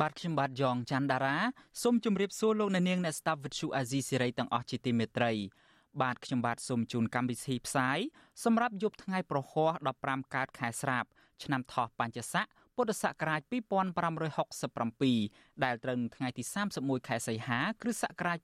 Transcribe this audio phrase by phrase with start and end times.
[0.00, 1.36] បាទខ្ញុំបាទយ៉ងច័ន្ទដារា
[1.82, 5.32] សូមជម្រាបសួរលោកអ្នកនាងអ្នកស្ដាប់វិទ្យុអាស៊ីសេរីទាំងអស់ជាទីមេត្រី
[6.02, 7.98] បាទខ្ញុំបាទសូមជូនកម្មវិធីផ្សាយ
[8.44, 9.70] សម្រាប់យប់ថ្ងៃប្រហោះ
[10.02, 11.04] 15កើតខែស្រាប
[11.42, 16.42] ឆ្នាំថោះបัญចស័កពុទ្ធសករាជ2567ដែលត្រូវនឹងថ្ងៃទី
[16.76, 18.38] 31ខែសីហាគ្រិស្តសករាជ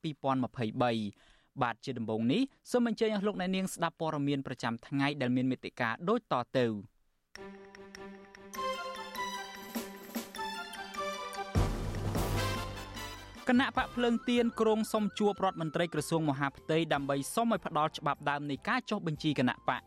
[0.62, 6.66] 2023បាទជាដំបូងនេះសូមអញ្ជើញអស់លោកអ្នកនាងស្ដាប់ព័ត៌មានប្រចាំថ្ងៃដែលមានមេត្តាដូចតទៅ
[13.48, 19.82] គណៈបកភ្លើងទៀនក្រុងសុំជួបរដ្ឋមន្ត្រីក្រសួងមហាផ្ទៃដើម្បីសុំឲ្យផ្ដល់ច្បាប់ដើមនៃការចុះបញ្ជីគណៈបក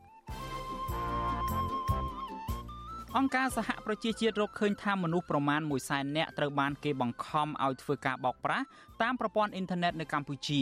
[3.18, 8.66] អង្គការសហប្រជាជាតិរកឃើញថាមនុស្សប្រមាណ1សែននាក់ត្រូវបានគេបង្ខំឲ្យធ្វើការបោកប្រាស់
[9.02, 10.62] តាមប្រព័ន្ធអ៊ីនធឺណិតនៅកម្ពុជា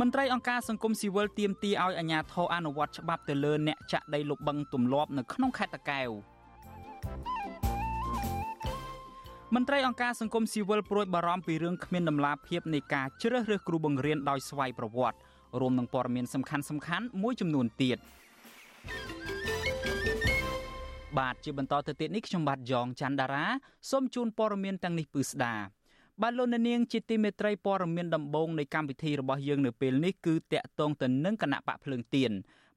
[0.00, 6.10] មន្ត្រីអង្គការសង្គមស៊ីវិលទាមទារឲ្យអាជ្ញាធរអនុវត្តច្បាប់ទៅលើអ្នកចាក់ដីលុបបង្ទំលាប់នៅក្នុងខេត្តតាកែវ
[9.54, 15.18] មន្ត្រីអង្គការសង្គមស៊ីវិលព្រួយបារម្ភពីរឿងគ្មានដំណាភៀបនៃការជ្រើសរើសគ្រូបង្រៀនដោយស្វ័យប្រវត្តិ
[15.60, 17.98] រួមនឹងព័ត៌មានសំខាន់ៗមួយចំនួនទៀត។
[21.18, 23.46] បាទជាបន្តទៅទៀតនេះខ្ញុំបាទយ៉ងច័ន្ទដារា
[23.90, 25.54] សូមជូនព័ត៌មានទាំងនេះពឺស្ដា
[26.22, 32.32] បាទលោកនាងជាទីមេត្រីព័ត៌មានដំបូងនៃកម្មវិធីរបស់យើងនៅពេលនេះគឺតាក់ទងទៅនឹងគណៈបកភ្លើងទៀន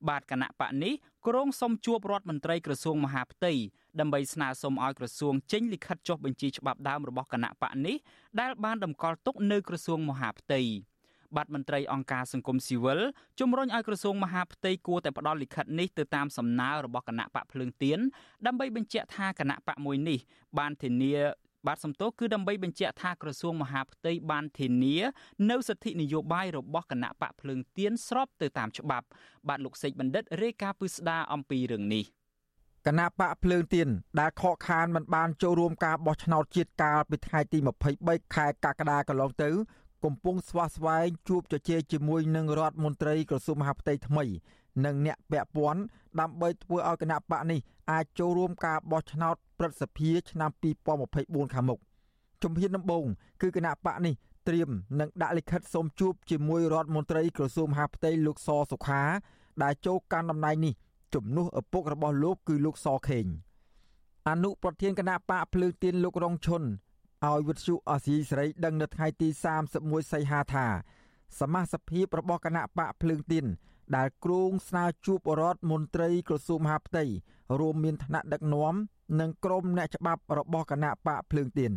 [0.09, 0.93] បាទគណៈបកនេះ
[1.27, 3.53] ក្រុងសុំជួបរដ្ឋមន្ត្រីក្រសួងមហាផ្ទៃ
[3.99, 7.95] ដើម្បីស្នើសុំឲ្យក្រសួងចេញលិខិតចុះបញ្ជីច្បាប់ដើមរបស់គណៈបកនេះ
[8.39, 10.61] ដែលបានតម្កល់ទុកនៅក្រសួងមហាផ្ទៃ
[11.35, 12.99] បាទមន្ត្រីអង្គការសង្គមស៊ីវិល
[13.39, 17.99] ជំរុញឲ្យក្រសួងមហាផ្ទៃគួរតែផ្ដល់លិខិតនេះទៅតាមសំណើរបស់គណៈបកភ្លើងទៀន
[18.45, 20.19] ដើម្បីបញ្ជាក់ថាគណៈបកមួយនេះ
[20.59, 21.15] បានធានា
[21.67, 24.95] បាទសំទោសគឺដើម្បីបញ្ជាក់ថាក្រសួងមហាផ្ទៃបានធានា
[25.49, 29.07] នៅសិទ្ធិនយោបាយរបស់គណៈបកភ្លើងទៀនស្របទៅតាមច្បាប់
[29.47, 32.05] បាទលោកសេកបណ្ឌិតរាយការណ៍ពឹស្ដាអំពីរឿងនេះ
[32.85, 33.87] គណៈបកភ្លើងទៀន
[34.19, 37.57] ដែលខកខានមិនបានចូលរួមការបោះឆ្នោតជាតិកាលពីថ្ងៃទី
[37.97, 39.49] 23ខែកក្កដាកន្លងទៅ
[40.03, 44.25] កំពុងស្វាស្វែងជួបជជែកជាមួយនឹងរដ្ឋមន្ត្រីក្រសួងមហាផ្ទៃថ្មី
[44.85, 45.81] និងអ្នកពាក់ព័ន្ធ
[46.19, 47.59] ដើម្បីធ្វើឲ្យគណៈបកនេះ
[47.91, 50.51] អាចចូលរួមការបោះឆ្នោតព្រឹទ្ធសភាឆ្នាំ
[51.01, 51.79] 2024ខាងមុខ
[52.43, 53.05] ជំហានដំបូង
[53.41, 54.13] គឺគណៈបកនេះ
[54.47, 54.69] ត្រៀម
[54.99, 59.03] នឹងដាក់លិខិតសូមជួបជាមួយរដ្ឋមន្ត្រីក្រសួងមហាផ្ទៃលោកសសុខា
[59.63, 60.73] ដែលចូលកាន់តំណែងនេះ
[61.13, 63.25] ជំនួសឪពុករបស់លោកគឺលោកសខេង
[64.29, 66.63] អនុប្រធានគណៈបកភ្លើងទៀនលោករងឈុន
[67.25, 69.27] ឲ្យវិទ្យុអសីសេរីដឹងនៅថ្ងៃទី
[69.71, 70.67] 31សីហាថា
[71.39, 73.45] សមាជិកភាពរបស់គណៈបកភ្លើងទៀន
[73.95, 77.03] ដែលគ្រោងស្នើជួបរដ្ឋមន្ត្រីក្រសួងមហាផ្ទៃ
[77.59, 78.75] រួមមានថ្នាក់ដឹកនាំ
[79.19, 81.73] និងក្រុមអ្នកច្បាប់របស់គណៈបកភ្លើងទៀន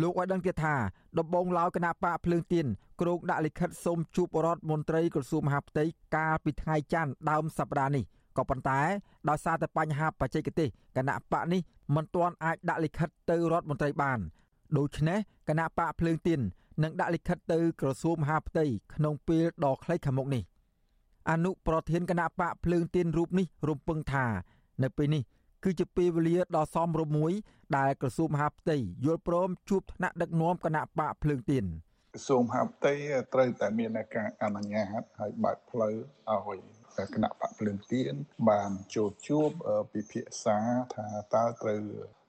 [0.00, 0.76] លោកឲ្យដឹងទៀតថា
[1.18, 2.66] ដំបងឡើយគណៈបកភ្លើងទៀន
[3.00, 5.84] គ្រោងដាក់លិខិតសូមជួបរដ្ឋមន្ត្រីក្រសួងមហាផ្ទៃ
[6.16, 8.04] កាលពីថ្ងៃច័ន្ទដើមសប្តាហ៍នេះ
[8.38, 8.80] ក៏ប៉ុន្តែ
[9.28, 11.60] ដោយសារតែបញ្ហាបច្ចេកទេសគណៈបកនេះ
[11.94, 14.18] មិនទាន់អាចដាក់លិខិតទៅរដ្ឋមន្ត្រីបាន
[14.78, 15.18] ដូច្នេះ
[15.48, 16.40] គណៈបកភ្លើងទៀន
[16.82, 20.42] នឹងដាក់លិខិតទៅក្រសួងមហាផ្ទៃក្នុងពេលដ៏ខ្លីខាងមុខនេះ
[21.30, 24.26] អនុប្រធានគណៈបកភ្លើងទៀនរូបនេះរំពឹងថា
[24.82, 25.22] នៅពេលនេះ
[25.64, 27.32] គឺជាពេលវេលាដ៏សមរម្យមួយ
[27.76, 31.64] ដែលក្រសួងមហាផ្ទៃយល់ព្រមជួបថ្នាក់ដឹកនាំគណៈបកភ្លើងទៀន
[32.14, 32.94] ក្រសួងមហាផ្ទៃ
[33.34, 35.94] ត្រូវតែមានការអនុញ្ញាតឲ្យបើកផ្លូវ
[36.32, 36.77] ឲ្យ
[37.14, 38.14] គណៈបកភ្លើងទៀន
[38.50, 39.50] បានចូលជួប
[39.92, 40.58] ពិភាក្សា
[40.94, 41.82] ថាតើត្រូវ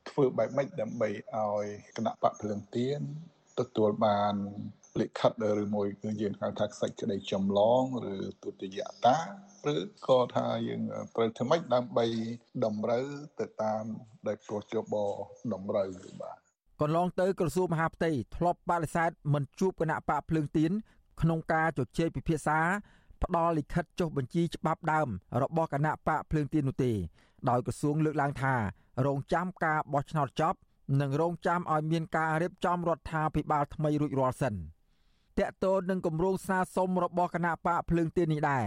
[0.10, 1.66] ធ្វើបែបម៉េចដើម្បីឲ្យ
[1.98, 3.00] គណៈបកភ្លើងទៀន
[3.60, 4.36] ទទួលបាន
[5.00, 5.32] លិខិត
[5.62, 9.18] ឬមួយគឺយើងហៅថាសេចក្តីចម្លងឬទុតិយតា
[9.74, 9.76] ឬ
[10.08, 10.82] ក៏ថាយើង
[11.16, 12.06] ត្រូវធ្វើម៉េចដើម្បី
[12.66, 13.06] តម្រូវ
[13.40, 13.84] ទៅតាម
[14.28, 14.96] ដែលកោះជប
[15.54, 15.90] តម្រូវ
[16.22, 16.38] បាទ
[16.82, 20.72] កន្លងទៅក្រសួងមហាផ្ទៃធ្លាប់បដិសេធមិនជួបគណៈបកភ្លើងទៀន
[21.22, 22.60] ក្នុងការជជែកពិភាក្សា
[23.24, 25.08] ផ្ដល់លិខិតចុះបញ្ជីច្បាប់ដើម
[25.42, 26.92] របស់គណៈបកភ្លើងទៀននោះទេ
[27.50, 28.56] ដោយក្រសួងលើកឡើងថា
[29.06, 30.58] រងចាំការបោះឆ្នោតចប់
[31.02, 38.66] និងរងចាំឲ្យមានការរៀបចំរដ្ឋាភិបាលថ្មីរួចរាល់សិនតកតូននឹងគម្រោងស្នើសុំរបស់គណៈបកភ្លើងទៀននេះដែរ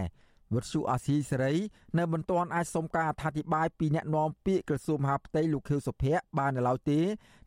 [0.53, 1.53] វត្តសុអាស៊ីសេរី
[1.97, 6.99] នៅមិនទាន់អាចសុំការអធិប្បាយពីអ្នកនាំពាក្យក្រសួងមហាផ្ទៃលោកខៀវសុភ័ក្របាននៅឡើយទេ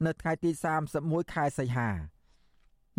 [0.06, 0.50] នៅថ្ងៃទី
[0.92, 2.15] 31ខែសីហា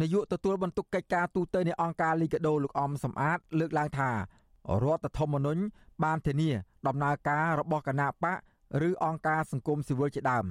[0.02, 4.10] នាយកទទួលបន្ទុកកិច្ចការទូតនៃអង្គការលីកាដូលោកអំសំអាត លើកឡើងថា
[4.84, 5.62] រដ្ឋធម្មនុញ្ញ
[6.04, 6.50] បានធានា
[6.88, 8.38] ដំណើរការរបស់គណៈបក
[8.88, 10.46] ឬអង្គការសង្គមស៊ីវិលជាដើម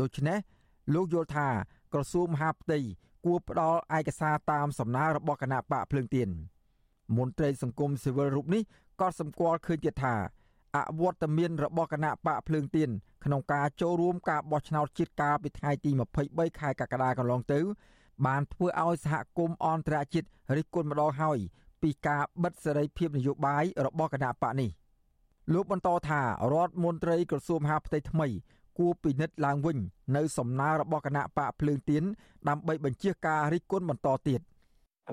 [0.00, 0.38] ដូច្នេះ
[0.94, 1.48] លោកយល់ថា
[1.92, 2.78] ក្រសួងមហាផ្ទៃ
[3.24, 6.28] គួរផ្ដល់ឯកសារតាមសំណើរបស់គណៈបកភ្លើងទៀន
[7.16, 8.62] មន្ត្រីសង្គមស៊ីវិលរូបនេះ
[9.00, 10.14] ក៏សម្គាល់ឃើញទៀតថា
[10.76, 12.90] អវត្តមានរបស់គណៈបកភ្លើងទៀន
[13.24, 15.90] ក្នុងការចូលរួមការបោះឆ្នោតជាតិកាលពីថ្ងៃទី
[16.24, 17.60] 23ខែកក្កដាកន្លងទៅ
[18.26, 21.38] បានធ្វើឲ្យសហគមន៍អន្តរជាតិរិះគន់ម្ដងហើយ
[21.82, 24.70] ពីការបិទសេរីភាពនយោបាយរបស់គណៈបកនេះ
[25.54, 26.20] លោកបន្តថា
[26.52, 28.28] រដ្ឋមន្ត្រីក្រសួងមហាផ្ទៃថ្មី
[28.78, 29.78] គួរពិនិត្យឡើងវិញ
[30.16, 32.04] នៅសំណើរបស់គណៈបកភ្លើងទៀន
[32.48, 34.40] ដើម្បីបញ្ជាការរិះគន់បន្តទៀត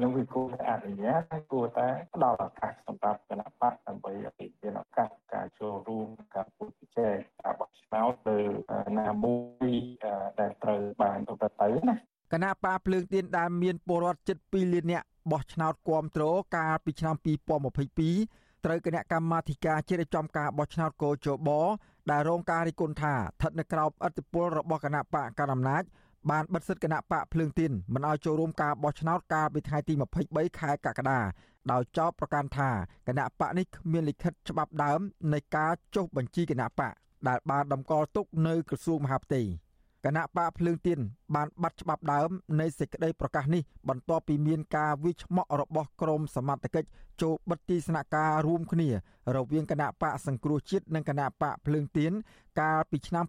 [0.04, 8.40] នឹងវាគួរតែអនុញ្ញាតហើយគួរតែផ្ដល់ឱកាសសម្រាប់គណៈបកដើម្បីឲ្យមានឱកាសការចូលរួមការពុទ្ធជែកការបោះឆ្នោតលើ
[9.00, 9.38] ណាមួ
[9.68, 9.72] យ
[10.40, 11.96] ដែលត្រូវបានប្រព្រឹត្តទៅណា
[12.34, 16.24] គណៈបកភ្លើងទៀនដែលមានពលរដ្ឋជិត2លាននាក់បោះឆ្នោតគាំទ្រ
[16.56, 17.16] កាលពីឆ្នាំ
[17.90, 21.50] 2022ត្រូវគណៈកម្មាធិការជ្រៀបចំការបោះឆ្នោតកោជប
[22.12, 25.84] ដែលរងការរិះគន់ថាស្ថិតនៅក្រោមឥទ្ធិពលរបស់គណៈបកកណ្ដាលអំណាច
[26.30, 29.94] បានបិទសិទ្ធិគណៈបកភ្លើងទៀនមិនឲ្យចូលរួមការបោះឆ្នោតកាលពីថ្ងៃទី
[30.28, 31.20] 23ខែកក្កដា
[31.72, 32.70] ដោយចោទប្រកាន់ថា
[33.08, 35.00] គណៈបកនេះគ្មានលិខិតច្បាប់ដើម
[35.34, 36.94] នៃការចុះបញ្ជីគណៈបក
[37.28, 39.42] ដែលបានតម្កល់ទុកនៅក្រសួងមហាផ្ទៃ
[40.06, 41.00] គណៈបកភ្លើងទៀន
[41.36, 42.30] បានបាត់ច្បាប់ដើម
[42.60, 46.90] នៃសេចក្តីប្រកាសនេះបន្ទាប់ពីមានការវិឆ្មក់របស់ក្រមសមត្ថកិច្ច
[47.22, 48.90] ចូលបិទទីស្នាក់ការរួមគ្នា
[49.36, 52.12] រវាងគណៈបកសង្គ្រោះជាតិនិងគណៈបកភ្លើងទៀន
[52.60, 53.26] កាលពីឆ្នាំ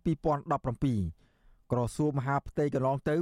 [1.06, 3.16] 2017ក្រសួងមហាផ្ទៃកន្លងទៅ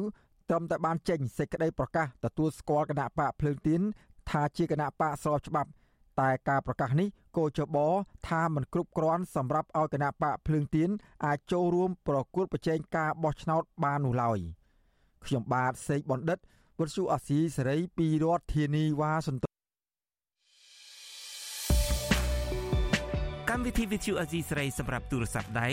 [0.48, 3.80] ត្រឹមតែបានចេញសេចក្តីប្រកាសទទួលស្គាល់គណៈបកភ្លើងទៀន
[4.30, 5.70] ថាជាគណៈបកស្របច្បាប់
[6.20, 7.08] តែការប្រកាសនេះ
[7.38, 7.76] កោចប
[8.28, 10.90] ថាมันគ្រប់គ្រាន់សម្រាប់ឲ្យគណៈបកភ្លើងទៀន
[11.24, 14.38] អាចចូលរួមប្រគល់ប្រជែងការបោះឆ្នោតបាននោះឡើយ
[15.26, 16.38] ខ្ញុំបាទសេកបណ្ឌិត
[16.78, 19.54] វុទ្ធុអាស៊ីសេរីពីរដ្ឋធានីវ៉ាស៊ីនតោន
[23.50, 25.68] កម្មវិធី Vithu Azizi សេរីសម្រាប់ទូរស័ព្ទដៃ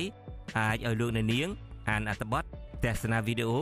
[0.60, 1.48] អាចឲ្យលោកអ្នកនាង
[1.90, 2.44] អានអត្ថបទ
[2.84, 3.60] ទស្សនាវីដេអូ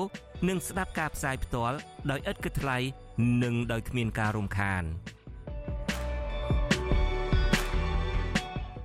[0.47, 1.77] និងស្ដាប់ការផ្សាយផ្ទាល់
[2.11, 2.77] ដោយឥតគិតថ្លៃ
[3.43, 4.83] និងដោយគ្មានការរំខាន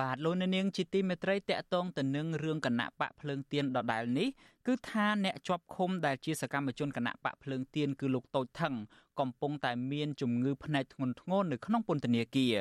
[0.00, 4.28] បាទលោកនាងជាទីមេត្រីតកតងទៅនឹងរឿងគណៈបកភ្លើងទៀនដដែលនេះ
[4.66, 8.74] គឺថាអ្នកជាប់ឃុំដែលជាសកម្មជនគណៈបកភ្លើងទៀនគឺលោកតូចថង
[9.20, 12.54] កំពុងតែមានជំងឺភ្នែកធ្ងន់ធ្ងរនៅក្នុងពន្ធនាគារ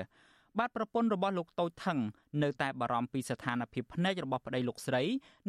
[0.58, 2.00] បាទប្រពន្ធរបស់លោកតូចថង
[2.44, 5.04] នៅតែបារម្ភពីស្ថានភាពភ្នែករបស់ប្តីលោកស្រី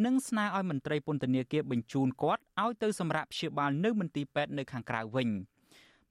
[0.05, 5.29] និងស្នើឲ្យមន្ត្រីពន្ធនាគារបញ្ជូនគាត់ឲ្យទៅសម្រាប់ព្យាបាលនៅមន្ទីរពេទ្យនៅខាងក្រៅវិញ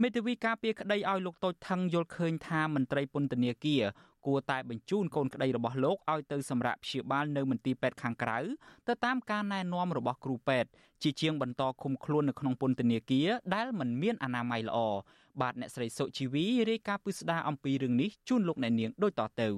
[0.02, 3.84] មេធាវីការពារក្តីឲ្យលោកតូចថងយល់ឃើញថាមន្ត្រីពន្ធនាគារ
[4.28, 8.38] គួរតែបញ្ជូនកូនក្តីរបស់លោកឲ្យទៅសម្រាប់ព្យាបាលនៅមន្ទីរពេទ្យខាងក្រៅ
[8.88, 10.70] ទៅតាមការណែនាំរបស់គ្រូពេទ្យ
[11.04, 14.78] ជាជាងបន្តឃុំខ្លួននៅក្នុងពន្ធនាគារដែលមិនមានអនាម័យល្អ
[15.42, 19.50] បាទអ្នកស្រីសុជីវីរាយការណ៍ពិស្ដារអំពីរឿងនេះជូនលោកអ្នកនាងដូចតទៅ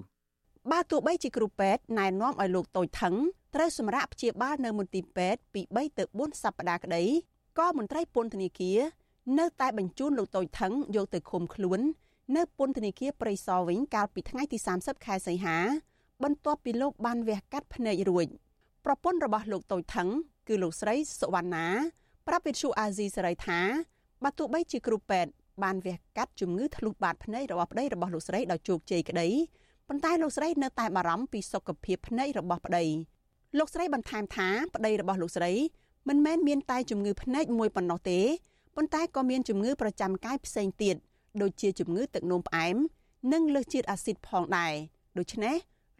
[0.72, 3.16] បាទទោះបីជាគ្រូពេទ្យណែនាំឲ្យលោកតូចថង
[3.56, 7.04] ត្រូវសម្រាប់ព្យាបាលនៅមន្ទីរពេទ្យពី3ទៅ4សប្តាហ៍ក្តី
[7.60, 8.80] ក៏មន្ត្រីពន្ធនាគារ
[9.40, 11.80] នៅតែបញ្ជូនលោកតូចថងយកទៅឃុំខ្លួន
[12.34, 15.58] នៅពន្ធនាគារព្រៃសរវិញកាលពីថ្ងៃទី30ខែសីហា
[16.24, 18.28] បន្ទាប់ពីលោកបានវះកាត់ភ្នែករួច
[18.86, 20.08] ប្រពន្ធរបស់លោកតូចថង
[20.48, 21.68] គឺលោកស្រីសុវណ្ណា
[22.28, 23.60] ប្រាប់វិទ្យុអាស៊ីសេរីថា
[24.24, 25.32] បើទោះបីជាគ្រូពេទ្យ
[25.64, 29.28] បានវះកាត់ជំងឺធ្លុះបាតភ្នែករបស់ប្តីរបស់លោកស្រីដោយជោគជ័យក្តី
[29.88, 32.86] ប៉ុន្តែលោកស្រីនៅតែបារម្ភពីសុខភាពភ្នែករបស់ប្តី
[33.58, 35.52] លោកស្រីបន្ថែមថាប្តីរបស់លោកស្រី
[36.08, 38.20] មិនមែនមានតែជំងឺភ្នែកមួយប៉ុណ្ណោះទេ
[38.76, 40.96] ប៉ុន្តែក៏មានជំងឺប្រចាំកាយផ្សេងទៀត
[41.42, 42.76] ដូចជាជំងឺទឹកនោមផ្អែម
[43.34, 44.74] និងលើសជាតិអាស៊ីតផងដែរ
[45.18, 45.56] ដូច្នេះ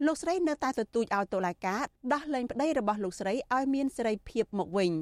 [0.06, 1.80] លោកស្រីនៅតែទទូចឲ្យតុលាការ
[2.12, 4.92] ដោះលែងប្តីរបស់លោកស្រីឲ្យមានសេរីភាពមកវិញ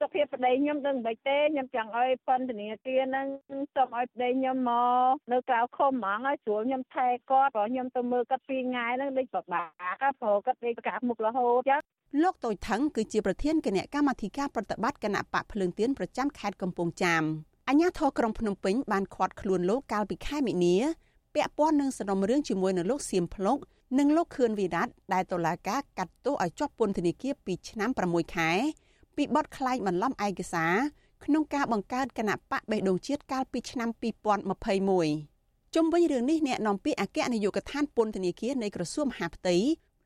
[0.00, 3.26] សុខភាពប្តីខ្ញុំដឹងមិនទេខ្ញុំចង់ឲ្យពន្ធនាគារនឹង
[3.74, 4.72] សូមឲ្យប្តីខ្ញុំម
[5.10, 9.62] កនៅក្រៅឃុំហ្មងឲ្យស្រួលខ្ញុំថែគាត់ព្រោះខ្ញុំទៅមើលគាត់ពីថ្ងៃហ្នឹងដូចពិបា
[10.02, 11.80] កព្រោះគាត់ដូចប្រកាសមុខរហូតចឹង
[12.22, 17.22] លោកតូចថងគឺជាប្រធានគណៈកម្មាធិការប្រតិបត្តិគណៈបកភ្លើងទៀនប្រចាំខេត្តកំពង់ចាម
[17.70, 20.76] អាជ្ញាធរក្រុងភ្នំពេញបានឃាត់ខ្លួនលោកកាលពីខែមិនិនា
[21.34, 23.58] ពាក់ព័ន្ធនឹងសំណុំរឿងជាមួយនឹងលោកសៀមភ្លុក
[23.98, 28.50] និងលោកខឿនវិរៈដែលតុលាការកាត់ទោសឲ្យជាប់ពន្ធនាគារពីឆ្នាំ6ខែ
[29.16, 30.74] ពីបទក្លែងបន្លំឯកសារ
[31.24, 33.88] ក្នុងការបង្កើតគណៈបកបេះដូងជាតិកាលពីឆ្នាំ
[35.02, 39.56] 2021ជុំវិញរឿងនេះអ្នកនាំពាក្យអគ្គនាយកដ្ឋានពន្ធនាគារនៃក្រសួងមហាផ្ទៃ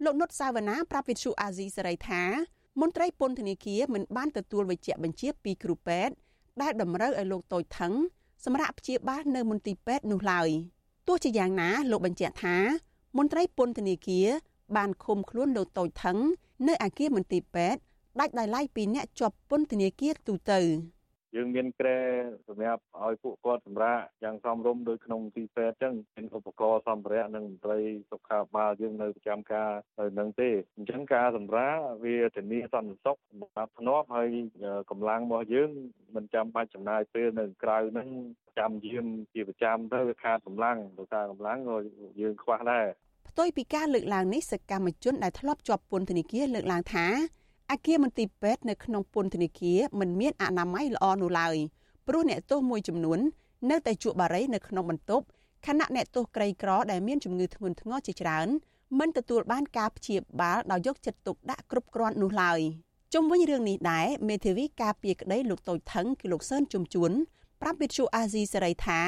[0.04, 2.22] លោកនុតសាវណ្ណាប្រាប់វិទ្យុអាស៊ីសេរីថា
[2.80, 6.14] មន្ត្រីពន្ធនាគារមិនបានទទួលវិជ្ជាបញ្ជាពីគ្រូពេទ្យ
[6.62, 7.92] ដែលតម្រូវឲ្យលោកតូចថង
[8.44, 10.48] សម្រាប់ព្យាបាលនៅមន្ទីរពេទ្យនោះឡើយ
[11.08, 12.56] ទោះជាយ៉ាងណាលោកបញ្ជាក់ថា
[13.16, 14.28] មន្ត្រីពន្ធនាគារ
[14.76, 16.18] បានឃុំខ្លួនលោកតូចថង
[16.68, 17.80] នៅអគារមន្ទីរពេទ្យ
[18.20, 20.60] ដាច់ដោយឡែកពីអ្នកជាប់ពន្ធនាគារទូទៅ
[21.36, 21.98] យើងមានក្រែ
[22.48, 34.28] សម្រាប់ឲ្យពួកគាត់សម្រាប់យ៉ាងសមរម្យដូចក្នុងទីពេទ្យអញ្ចឹងមានឧបករណ៍សម្ភារៈនិងមន្ត្រីសុខាភិបាលយើងនៅប្រចាំការនៅនឹងទេអញ្ចឹងការសម្រាប់វាធានាសន្តិសុខសម្រាប់ធ្នាប់ហើយ
[34.90, 35.70] កម្លាំងរបស់យើង
[36.16, 38.08] មិនចាំបាច់ចំណាយពេលនៅក្រៅហ្នឹង
[38.58, 41.76] ចាំយាមជាប្រចាំទៅវាខាតកម្លាំងដោយសារកម្លាំងក៏
[42.20, 42.86] យើងខ្វះដែរ
[43.28, 47.06] ផ្ទុយពីការលើកឡើងនេះសកម្មជនដែលធ្លាប់ជាប់ពន្ធនាគារលើកឡើងថា
[47.72, 51.56] អគារមន្ទីរពេទ្យនៅក្នុងពន្ធនាគារមិនមានអនាម័យល្អនោះឡើយ
[52.06, 53.18] ព្រោះអ្នកទោសមួយចំនួន
[53.70, 55.24] នៅតែជក់បារីនៅក្នុងបន្ទប់
[55.66, 58.48] ខណៈអ្នកទោសក្រីក្រដែលមានជំងឺធ្ងន់ធ្ងរជាច្រើន
[58.98, 62.60] មិនទទួលបានការព្យាបាលដោយយកចិត្តទុកដាក់គ្រប់គ្រាន់នោះឡើយ
[63.14, 67.12] ជុំវិញរឿងនេះដែរមេធាវីការពារក្តីលោកតូចថងគឺលោកសឿនជុំជួន
[67.60, 69.00] ប្រាប់វិទ្យុអាស៊ីសេរីថា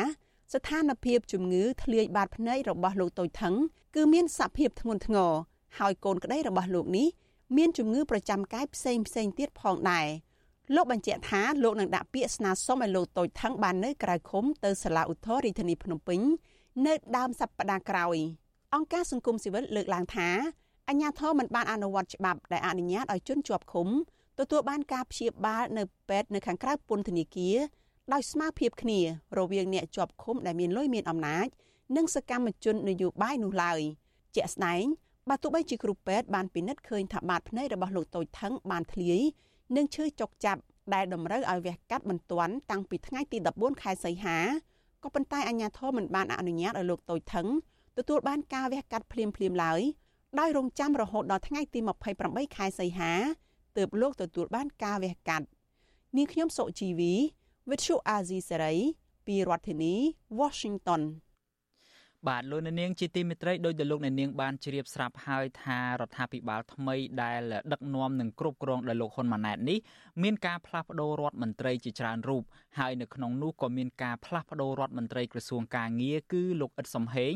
[0.53, 3.55] ស្ថានភាពជំងឺធ្លាយបាតភ្នែករបស់លោកតូចថង
[3.95, 5.33] គឺមានសភាពធ្ងន់ធ្ងរ
[5.79, 7.07] ហើយកូនក្តីរបស់លោកនេះ
[7.57, 10.07] មានជំងឺប្រចាំកាយផ្សេងផ្សេងទៀតផងដែរ
[10.75, 16.21] លោកបញ្ជាក់ថាលោកនឹងដាក់ពាក្យស្នើសុំឲ្យលោកតូចថងបាននៅក្រៅឃុំទៅសាលាឧទ្ធររាជធានីភ្នំពេញ
[16.87, 18.17] នៅដើមសប្តាហ៍ក្រោយ
[18.75, 20.29] អង្គការសង្គមស៊ីវិលលើកឡើងថា
[20.89, 23.89] អញ្ញាធមមិនបានអនុវត្តច្បាប់ដែលអនុញ្ញាតឲ្យជនជាប់ឃុំ
[24.39, 27.57] ទទួលបានការព្យាបាលនៅពេទ្យនៅខាងក្រៅពន្ធនាគារ
[28.13, 29.01] ដោយស្មើភាពគ្នា
[29.39, 31.47] រវាងអ្នកជាប់ឃុំដែលមានលុយមានអំណាច
[31.97, 33.81] និងសកម្មជននយោបាយនោះឡើយ
[34.35, 34.85] ជាក់ស្ដែង
[35.31, 39.21] បើទោះបីជាគ្រូពេទ្យបានពិនិត្យឃើញថាបាតភ្នែករបស់លោកតូចថងបានធ្លាយ
[39.77, 40.61] និងឈឺចុកចាប់
[40.95, 44.39] ដែលតម្រូវឲ្យវះកាត់បន្ទាន់តាំងពីថ្ងៃទី14ខែសីហា
[45.03, 47.47] ក៏ប៉ុន្តែអាជ្ញាធរមិនបានអនុញ្ញាតឲ្យលោកតូចថង
[47.99, 49.81] ទទួលបានការវះកាត់ភ្លាមភ្លាមឡើយ
[50.39, 51.81] ដោយរងចាំរហូតដល់ថ្ងៃទី
[52.19, 53.13] 28ខែសីហា
[53.77, 55.47] ទើបលោកទទួលបានការវះកាត់
[56.17, 57.15] នាងខ្ញុំសុជីវី
[57.69, 58.79] With Shu Azizi Saray
[59.27, 59.95] ពីរដ្ឋធានី
[60.41, 61.03] Washington
[62.29, 67.41] បាទលោកអ្នកនាងជាទីមេត្រីដោយដែលលោកអ្នកនាងបានជ្រាបស្រាប់ហើយថារដ្ឋាភិបាលថ្មីដែល
[67.73, 69.79] ដឹកនាំនិងគ្រប់គ្រងដោយលោកហ៊ុនម៉ាណែតនេះ
[70.23, 72.43] មានការផ្លាស់ប្តូររដ្ឋមន្ត្រីជាច្រើនរូប
[72.79, 77.35] ហើយនៅក្នុងនោះក៏មានការផ្លាស់ប្តូររដ្ឋមន្ត្រីក្រសួងកាងារគឺលោកអ៊ិតសំហេង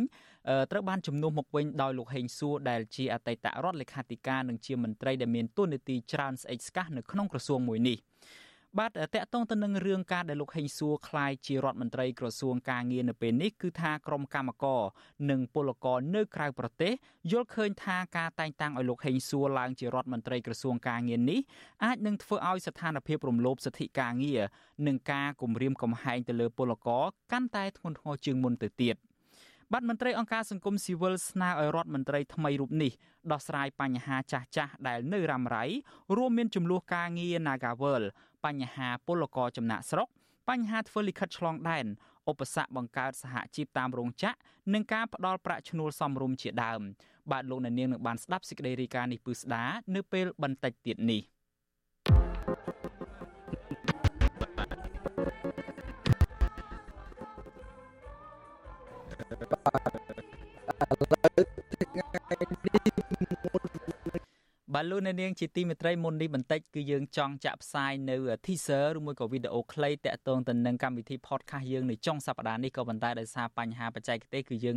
[0.71, 7.99] ត្រូវបានជំនួសមកវិញដោយលោកហេងសួរដែលជាអតីតរដ្ឋលេខាធិការនិងជាមន្ត្រីដែលមានតួនាទីច្រើនស្អិចស្កះនៅក្នុងក្រសួងមួយនេះ។
[8.79, 14.83] បាទតកតងទៅនឹងរឿងការដែលលោកហេងសួរខ្លាយជារដ្ឋមន្ត្រីក្រសួងការងារនៅពេលនេះគឺថាក្រមកម្មករ
[15.31, 16.93] និងពលករនៅក្រៅប្រទេស
[17.31, 21.41] យល់ឃើញថាការតែងតាំងឲ្យលោកហេងសួរឡើងជារដ្ឋមន្ត្រីក្រសួងការងារនេះ
[21.85, 24.43] អាចនឹងធ្វើឲ្យស្ថានភាពរំលោភសិទ្ធិការងារ
[24.87, 28.97] និងការគំរាមកំហែងទៅលើពលករកាន់តែធ្ងន់ធ្ងរជាងមុនទៅទៀត។
[29.75, 32.93] បាទមន្ត្រីអង្គការសង្គមស៊ីវិលស្នើឲ្យរដ្ឋមន្ត្រីថ្មីរូបនេះ
[33.33, 35.65] ដោះស្រាយបញ្ហាចាស់ចាស់ដែលនៅរ៉ាំរ៉ៃ
[36.17, 38.03] រួមមានចំនួនការងារ Nagawal
[38.45, 40.09] បញ្ហាពលករចំណាក់ស្រុក
[40.49, 41.87] បញ្ហាធ្វើលិខិតឆ្លងដែន
[42.31, 44.37] ឧបសគ្គបង្កើតសហជីពតាមរោងចក្រ
[44.75, 46.81] និងការផ្ដល់ប្រាក់ឈ្នួលសមរម្យជាដើម
[47.31, 51.23] បាទលោកអ្នកនាងនឹងបានស្ដាប់សេចក្តីរាយការណ៍នេះពឺស្ដានៅពេលបន្តិចទៀតនេះ
[64.81, 74.77] បាទលោកអ្នកនាងជាទីមេត្រីមុននេះបន្តិចគឺយើងចង់ចាក់ផ្សាយនៅ teaser ឬមួយក៏វីដេអូខ្លីតាក់ទងទៅនឹងកម្មវិធី podcast យើងនៅចុងសប្តាហ៍នេះក៏ប៉ុន្តែដោយសារបញ្ហាបច្ចេកទេសគឺយើង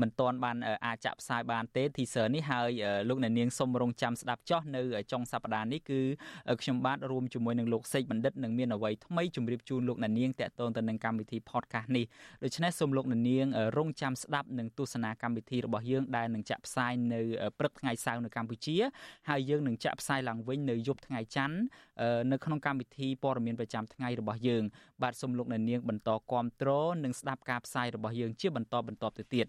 [0.00, 2.70] មិនទាន់បានអាចចាក់ផ្សាយបានទេ teaser នេះហើយ
[3.08, 6.00] លោកអ្នកនាងសូមរងចាំស្ដាប់ចោះនៅចុងសប្តាហ៍នេះគឺ
[6.62, 12.04] ខ្ញុំបាទរួមជាមួយនឹងលោកសេកបណ្ឌិតនឹងមានអ្វីថ្មីជម្រាបជូនលោកអ្នកនាងតាក់ទងទៅនឹងកម្មវិធី podcast នេះ
[12.44, 13.46] ដូច្នេះសូមលោកអ្នកនាង
[13.78, 17.20] រងចាំស្ដាប់និងទស្សនាកម្មវិធីរបស់យើងដែលនឹងចាក់ផ្សាយនៅ
[17.58, 18.76] ព្រឹកថ្ងៃសៅរ៍នៅកម្ពុជា
[19.28, 21.58] ហើយយើងនឹងចាក់ផ្សាយឡើងវិញនៅយប់ថ្ងៃច័ន្ទ
[22.32, 24.62] នៅក្នុងកម្មវិធីព័ត៌មានប្រចាំថ្ងៃរបស់យើង
[25.02, 29.46] បាទសូមលោកអ្នកនាងបន្តគ្រប់គ្រងនិងស្ដាប់ការផ្សាយរបស់យើងជាបន្តបន្តទៅទៀត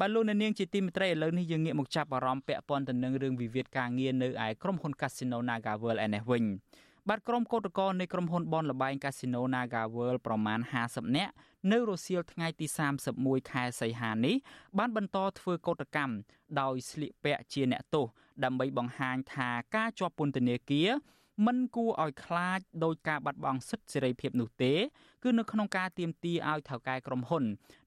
[0.00, 6.44] បាទលោកអ្នកនាងជាទីមេត្រីឥឡូវនេះយើងងាកមកចាប់អារម្មណ៍ពាក់ព័ន្ធទៅនឹងរឿងវិវាទការងារនៅឯក្រុមហ៊ុន Casino NagaWorld ឯនេះវិញ
[7.08, 11.32] បាទក្រុមកោតក្រនៃក្រុមហ៊ុនបនលបែង Casino NagaWorld ប្រមាណ50នាក់
[11.72, 12.66] នៅរសៀលថ្ងៃទី
[13.08, 14.36] 31ខែសីហានេះ
[14.78, 16.14] បានបន្តធ្វើកោតកម្ម
[16.60, 18.06] ដោយស្លៀកពាក់ជាអ្នកទោស
[18.44, 20.90] ដើម្បីបង្ហាញថាការជាប់ពន្ធនាគារ
[21.46, 24.74] មិនគួរឲ្យខ្លាចដោយការបាត់បង់សិទ្ធិសេរីភាពនោះទេ
[25.22, 27.44] គឺនៅក្នុងការទៀមទីឲ្យថៅកែក្រុមហ៊ុន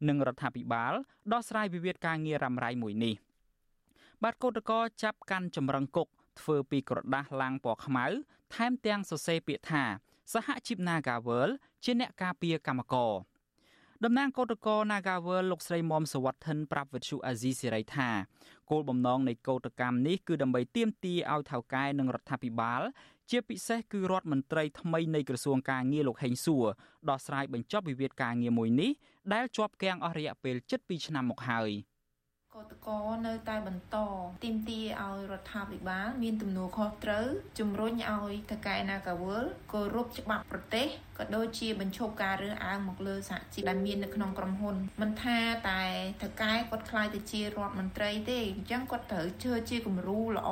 [0.07, 0.93] និងរដ្ឋាភិបាល
[1.33, 3.15] ដោះស្រាយវិវាទការងាររ៉ាំរ៉ៃមួយនេះ
[4.23, 6.07] បាទកោតក្រចាប់កាន់ចម្រឹងគុក
[6.39, 8.05] ធ្វើពីក្រដាស់ឡាំងពណ៌ខ្មៅ
[8.55, 9.83] ថែមទាំងសរសេរពាក្យថា
[10.33, 11.49] សហជីព Nagawal
[11.83, 13.11] ជាអ្នកការពារកម្មករ
[14.05, 18.09] តំណាងគឧតកោ Nagavel លោកស្រីមុំសវត្ថិនប្រាប់វិទ្យុអាស៊ីសេរីថា
[18.69, 22.81] គោលបំណងនៃកោតកម្មនេះគឺដើម្បីទាមទារឲ្យថៅកែនិងរដ្ឋាភិបាល
[23.29, 26.65] ជាពិសេសគឺរដ្ឋមន្ត្រីថ្មីនៃក្រសួងការងារលោកហេងសួរ
[27.09, 28.91] ដោះស្រាយបញ្ចប់វិវាទការងារមួយនេះ
[29.33, 31.71] ដែលជាប់គាំងអស់រយៈពេល7ឆ្នាំមកហើយ។
[32.57, 32.89] កតក
[33.27, 33.97] នៅតែបន្ត
[34.43, 37.27] ទីមទាឲ្យរដ្ឋាភិបាលមានទំនួលខុសត្រូវ
[37.59, 40.87] ជំរុញឲ្យតកែណាកាវលគោរពច្បាប់ប្រទេស
[41.19, 45.37] ក៏ដូចជាបញ្ឈប់ការរើសអើងមកលើសហជីពដែលមាននៅក្នុងក្រុមហ៊ុនមិនថា
[45.69, 45.83] តែ
[46.23, 50.49] តកែគាត់ខ្លាយទៅជារដ្ឋមន្ត្រីទេអញ្ចឹងគាត់ត្រូវជឿជាគំរូល្អ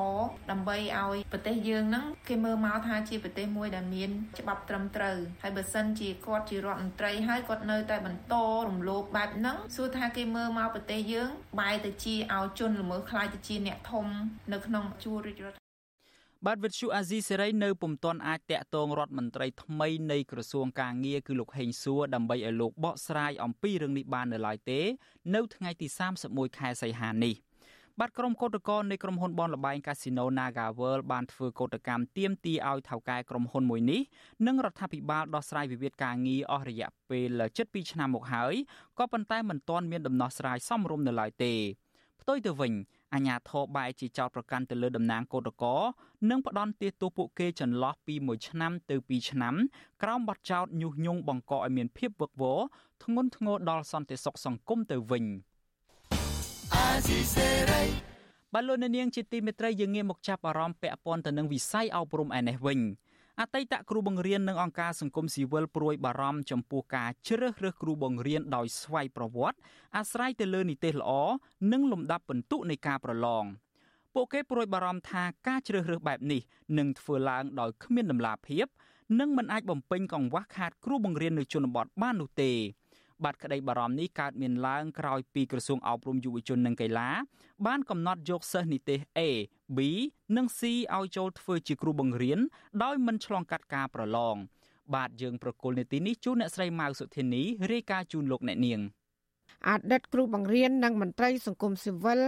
[0.51, 8.35] ដើម្បីឲ្យប្រទេសយើងហ្នឹងគេមើលមកថាជាប្រទេសមួយដែលមានច្បាប់ត្រឹមត្រូវហើយបើសិនជាគាត់ជារដ្ឋមន្ត្រីហើយគាត់នៅតែបន្ត
[8.67, 11.29] រំលោភបែបហ្នឹងសួរថាគេមើលមកប្រទេសយើង
[11.59, 14.05] បែរទៅជាឲ្យជនល្មើសខ្លាយទៅជាអ្នកធំ
[14.53, 15.59] នៅក្នុងជួររាជរដ្ឋ
[16.45, 24.79] បាទវិទ្យុអាស៊ីសេរីនៅពុំទាន់អាចតាក់ទងរដ្ឋមន្ត្រីថ្មីនៃក្រសួងកាងារគឺលោកហេងសួរដើម្បីឲ្យលោកបកស្រាយអំពីរឿងនេះបាននៅឡើយទេ
[25.35, 25.87] នៅថ្ងៃទី
[26.23, 27.35] 31ខែសីហានេះ
[28.01, 34.01] បាទក្រុមកោតក្រនៃក្រុមហ៊ុនបនលបែងកាស៊ីណូ Naga World បានធ្វើកោតកម្មទាមទារឲ្យថៅកែក្រុមហ៊ុនមួយនេះ
[34.47, 38.53] និងរដ្ឋាភិបាលដោះស្រាយវិវាទការងារអស់រយៈពេល7ឆ្នាំមកហើយ
[38.99, 41.53] ក៏ប៉ុន្តែមិនទាន់មានដំណោះស្រាយសមរម្យនៅឡើយទេ
[42.21, 42.73] ផ្ទុយទៅវិញ
[43.13, 45.79] អាញាធរបែជាចោតប្រកាន់ទៅលើតំណាងកោតក្រ
[46.29, 49.55] និងផ្ដន់ទាទោសពួកគេចន្លោះពី1ឆ្នាំទៅ2ឆ្នាំ
[50.03, 52.59] ក្រោមបទចោទញុះញង់បង្កឲ្យមានភាពវឹកវរ
[53.03, 55.25] ធ្ងន់ធ្ងរដល់សន្តិសុខសង្គមទៅវិញ
[58.53, 62.79] បាឡូណានៀងជាទីមេត្រីយើងងាកមកចាប់អារម្មណ៍ពាក់ព័ន្ធទៅនឹងវិស័យអប់រំឯនេះវិញ
[63.39, 69.59] អតីតគ្រូបង្រៀននិងអង្គការសង្គមស៊ីវិលព្រួយបារម្ភចំពោះការជ្រើសរើសគ្រូបង្រៀនដោយស្វ័យប្រវត្តិ
[69.97, 71.11] អាស្រ័យទៅលើនីតិល្អ
[71.71, 73.43] និងលំដាប់ពិន្ទុនៃការប្រឡង
[74.13, 76.41] ពួកគេព្រួយបារម្ភថាការជ្រើសរើសបែបនេះ
[76.77, 78.67] នឹងធ្វើឡើងដោយគ្មានដំណាភាព
[79.19, 82.51] និងមិនអាចបំពេញកង្វះខាតគ្រូបង្រៀននៅជនបទបាននោះទេ
[83.23, 87.09] បាទក្តីបារម្ភនេះកើតមានឡើងក្រោយពីក្រសួងអប់រំយុវជននិងកីឡា
[87.65, 89.19] បានកំណត់យកសិស្សនិទេស A
[89.77, 89.79] B
[90.37, 90.61] និង C
[90.95, 92.39] ឲ្យចូលធ្វើជាគ្រូបង្រៀន
[92.83, 94.35] ដោយមិនឆ្លងកាត់ការប្រឡង
[94.95, 98.79] បាទយើងប្រកុលនេតិនេះជូនអ្នកស្រីម៉ៅសុធានីរាយការណ៍ជូនលោកអ្នកនាង។
[99.67, 102.19] អតីតគ្រូបង្រៀននិងមន្ត្រីសង្គមស៊ីវិល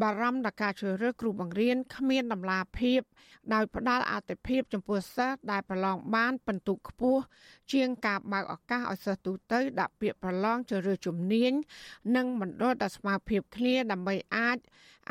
[0.00, 3.00] បារម្ភដល់ការជ្រើសរើសគ្រូបង្រៀនគ្មានដំណាភាព
[3.54, 7.22] ដោយផ្ដល់អតិភិបចំពោះសិស្សដែលប្រឡងបានពិន្ទុខ្ពស់
[7.72, 11.52] ជាងការបើកឱកាសឲ្យសិស្សទូទៅដាក់ពាក្យប្រឡងជ្រើសរើសជំនាញ
[12.16, 14.58] និងមណ្ឌលដែលស្មើភាពគ្នាដើម្បីអាច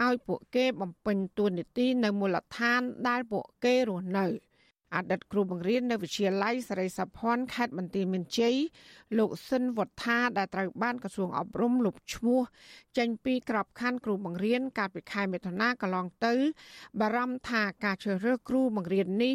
[0.05, 4.27] ឲ្យពួកគេបំពេញតួនាទីនៅមូលដ្ឋានដែលពួកគេរស់នៅ។
[4.95, 8.55] អតីតគ្រូបង្រៀននៅវិទ្យាល័យសេរីសុភ័ណ្ឌខេត្តបន្ទាយមានជ័យ
[9.17, 12.41] លោកស៊ិនវុធាដែលត្រូវបានក្រសួងអប់រំលុបឈ្មោះ
[12.97, 16.33] ចេញពីក្របខ័ណ្ឌគ្រូបង្រៀនកាលពីខែមិថុនាកន្លងទៅ
[16.99, 19.33] បារម្ភថាការជ្រើសរើសគ្រូបង្រៀននេះ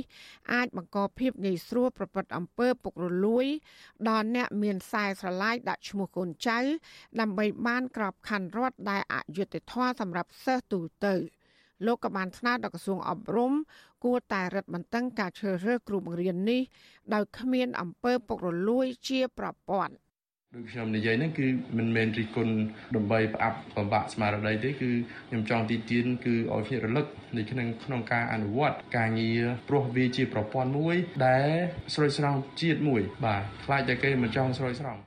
[0.53, 3.47] អាចបង្កភាពងាយស្រួលប្រព្រឹត្តអំពើពុករលួយ
[4.09, 6.59] ដល់អ្នកមានខ្សែស្រឡាយដាក់ឈ្មោះកូនចៅ
[7.21, 11.17] ដើម្បីបានក្របខ័ណ្ឌរដ្ឋដែលអយុត្តិធម៌សម្រាប់សិស្សទូទៅ។
[11.87, 13.53] លោកក៏បានស្នើដល់ក្រសួងអប់រំ
[14.05, 16.63] គួរតែរឹតបន្តឹងការជ្រើសរើសគ្រូបង្រៀននេះ
[17.15, 19.95] ដោយគ្មានអំពើពុករលួយជាប្រព័ន្ធ
[20.55, 21.47] ដូចខ្ញុំនិយាយហ្នឹងគឺ
[21.79, 22.55] មិនមែនរិះគន់
[22.97, 24.91] ដើម្បីផ្អាប់បបាក់ស្មារតីទេគឺ
[25.29, 31.49] ខ្ញុំចង់ទីទានគឺឲ្យភ្នាក់រលឹកនៅក្នុងក្នុងការអនុវត្តការងារព្រោះវាជាប្រព័ន្ធមួយ ដែល
[31.95, 35.01] ស្រោចស្រង់ជាតិមួយ បាទខ្លាចតែគេមិនចង់ស្រោចស្រង់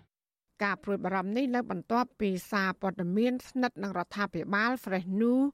[0.63, 5.45] ការព្រួយបារម្ភនេះនៅបន្ទាប់ពីសារព័ត៌មានស្និទ្ធនឹងរដ្ឋាភិបាល Fresh News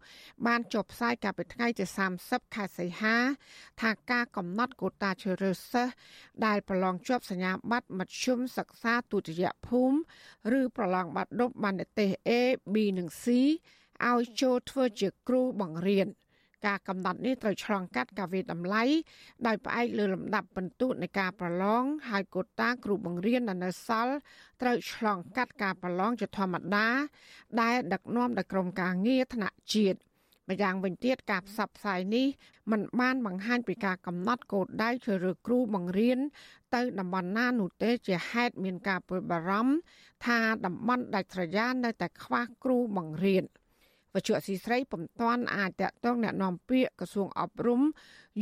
[0.46, 1.86] បានចុះផ្សាយកាលពីថ្ងៃទី
[2.20, 3.18] 30ខែសីហា
[3.82, 5.94] ថាការកំណត់កូតាជ្រើសរើសសិស្ស
[6.46, 12.32] ដែលប្រឡងជាប់សញ្ញាបត្រមធ្យមសិក្សាទុតិយភូមិឬប្រឡងបាត់ឌុបបាននិទេស A
[12.74, 13.26] B និង C
[14.10, 16.08] ឲ្យចូលធ្វើជាគ្រូបង្រៀន។
[16.66, 18.84] ការកំណត់នេះត្រូវឆ្លងកាត់ការវិតម្លៃ
[19.48, 24.16] ដោយផ្អែកលើលំដាប់ពិន្ទុនៃការប្រឡងហើយកូតាគ្រូបង្រៀននៅសល់
[24.62, 26.88] ត្រូវឆ្លងកាត់ការប្រឡងជាធម្មតា
[27.62, 30.00] ដែលដឹកនាំដោយក្រុមការងារថ្នាក់ជាតិ
[30.50, 32.28] ម្យ៉ាងវិញទៀតការផ្សព្វផ្សាយនេះ
[32.72, 36.20] มันបានបង្ហាញពីការកំណត់គោលដៅជ្រើសរើសគ្រូបង្រៀន
[36.76, 39.76] ទៅតំបន់ណានោះទេជាហេតុមានការព្រួយបារម្ភ
[40.26, 43.44] ថាតំបន់ដាច់ស្រយាលនៅតែខ្វះគ្រូបង្រៀន។
[44.15, 47.83] វជ្ជៈស៊ីស្រីពុំតាន់អាចតកតងแนะនាំពាក្យក្រសួងអប់រំ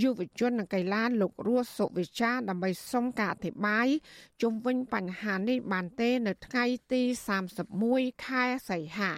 [0.02, 3.86] យុវជននិងកីឡាលោករស់សុវិចាដើម្បីសុំការអធិប្បាយ
[4.42, 7.02] ជុំវិញបញ្ហានេះបានទេនៅថ្ងៃទី
[7.64, 9.12] 31ខែសីហា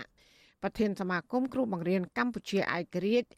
[0.62, 3.29] ប្រធានសមាគមគ្រូបង្រៀនកម្ពុជាឯករាជ្យ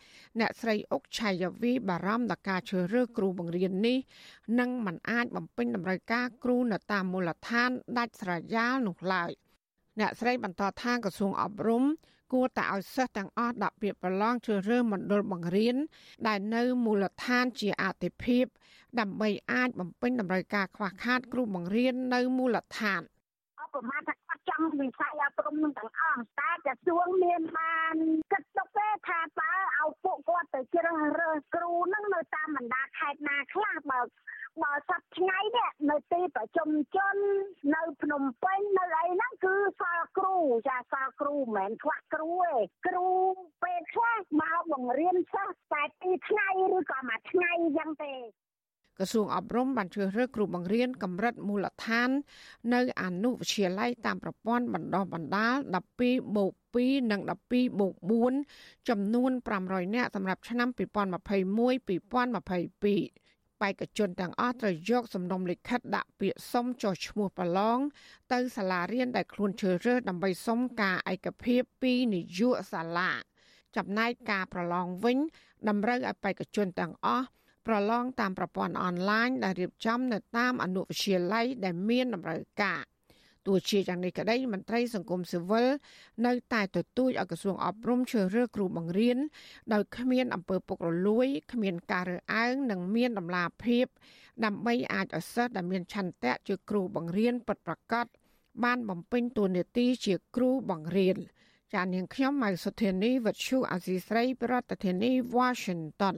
[0.41, 3.99] អ្នកស្រីអុកឆាយាវីបារម្ភដល់ការជ្រើសរើសគ្រូបង្រៀននេះ
[4.59, 9.31] នឹងមិនអាចបំពេញតម្រូវការគ្រូនៅតាមមូលដ្ឋានដាច់ស្រយាលនោះឡើយ
[10.01, 11.85] អ្នកស្រីបន្តថាក្រសួងអប់រំ
[12.34, 15.76] គួរតែឲ្យសិស្សទាំងអស់ដាក់ពាក្យប្រឡងជ្រើសរើសមណ្ឌលបង្រៀន
[16.28, 18.46] ដែលនៅមូលដ្ឋានជាអតិភិប
[19.00, 23.02] ដើម្បីអាចបំពេញតម្រូវការខ្វះខាត គ្រូបង្រៀននៅមូលដ្ឋាន
[23.62, 27.96] អបមាថាគាត់ចង់វិស័យអប់រំនឹងទាំងអស់តែក្រសួងមានបាន
[28.32, 34.00] គិតទុកទេថាតើឲ្យពួកគាត់ទៅជ្រើសរើសគ្រូនឹងនៅតាមបណ្ដាខេត្តណាខ្លះបើ
[34.64, 37.16] ដល់សប្ថ្ងៃនេះនៅទីប្រជុំជន
[37.76, 40.36] នៅភ្នំពេញនៅអីហ្នឹងគឺសាលគ្រូ
[40.68, 42.54] ចាសាលគ្រូមិនមែនខ្វះគ្រូទេ
[42.88, 43.08] គ្រូ
[43.64, 48.16] ពេលខ្លះមកបង្រៀនសិស្សតែពីរថ្ងៃឬក៏មួយថ្ងៃអញ្ចឹងទេ
[48.98, 52.10] ក្រសួងអប់រំបានជ្រើសរើសគ្រូបង្រៀនកម្រិតមូលដ្ឋាន
[52.74, 55.56] នៅអនុវិទ្យាល័យតាមប្រព័ន្ធបណ្ដុះបណ្ដាល
[55.96, 57.94] 12បូក2និង12បូក
[58.42, 59.32] 4ចំនួន
[59.64, 60.80] 500នាក់សម្រាប់ឆ្នាំ2021
[63.18, 63.27] 2022
[63.62, 67.80] បេក្ខជនទាំងអស់ត្រូវយកសំណុំលិខិតដាក់ពាក្យសុំចុះឈ្មោះប្រឡង
[68.34, 73.12] ទៅសាលារៀនដែលខ្លួនជ្រើសរើសដើម្បីសុំការឯកភាពពីនាយកសាលា
[73.78, 75.18] ចំណែកការប្រឡងវិញ
[75.70, 77.26] តម្រូវឲ្យបេក្ខជនទាំងអស់
[77.68, 82.82] ប្រឡងតាមប្រព័ន្ធអនឡាញដែលរៀបចំនៅតាមអនុវិទ្យាល័យដែលមានតម្រូវការ។
[83.48, 85.68] ទោះជាយ៉ាងនេះក្តីមន្ត្រីសង្គមស៊ីវិល
[86.26, 89.18] នៅតែទទូចឲ្យក្រសួងអប់រំជ្រើសរើសគ្រូបង្រៀន
[89.74, 93.86] ដោយគ្មានអំពើពុករលួយគ្មានការរើសអើងនិងមានដំណាភាព
[94.46, 98.06] ដើម្បីអាចឲ្យសិស្សដែលមានឆន្ទៈជាគ្រូបង្រៀនពិតប្រាកដ
[98.64, 101.18] បានបំពេញតួនាទីជាគ្រូបង្រៀន
[101.74, 106.16] ចាននាងខ្ញុំម៉ៅសុធានីវិទ្យុអាស៊ីស្រី ប្រធានាធិបតី Washington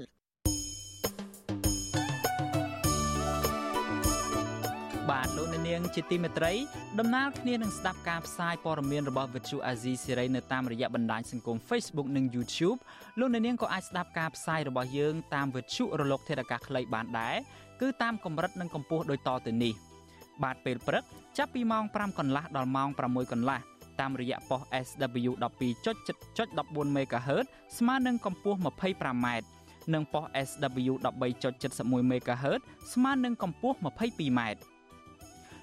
[5.70, 6.54] នាងជាទីមេត្រី
[7.00, 12.80] ដំណើរគ្នានឹងស្ដាប់ការផ្សាយព័ត៌មានរបស់ Vuthu Azizi Siri នៅតាមរយៈបណ្ដាញសង្គម Facebook និង YouTube
[13.20, 17.36] លោកនាងក៏អាចស្ដាប់ការផ្សាយរបស់យើងតាម Vuthu រលកធាតុអាកាសខ្លីបានដែរ
[17.82, 19.74] គឺតាមកម្រិតនិងកម្ពស់ដូចតទៅនេះ
[20.44, 21.04] បាទពេលព្រឹក
[21.38, 23.60] ចាប់ពីម៉ោង5កន្លះដល់ម៉ោង6កន្លះ
[24.00, 25.32] តាមរយៈប៉ុស SW
[26.14, 27.46] 12.14 MHz
[27.78, 29.28] ស្មើនឹងកម្ពស់ 25m
[29.94, 32.62] និងប៉ុស SW 13.71 MHz
[32.94, 34.42] ស្មើនឹងកម្ពស់ 22m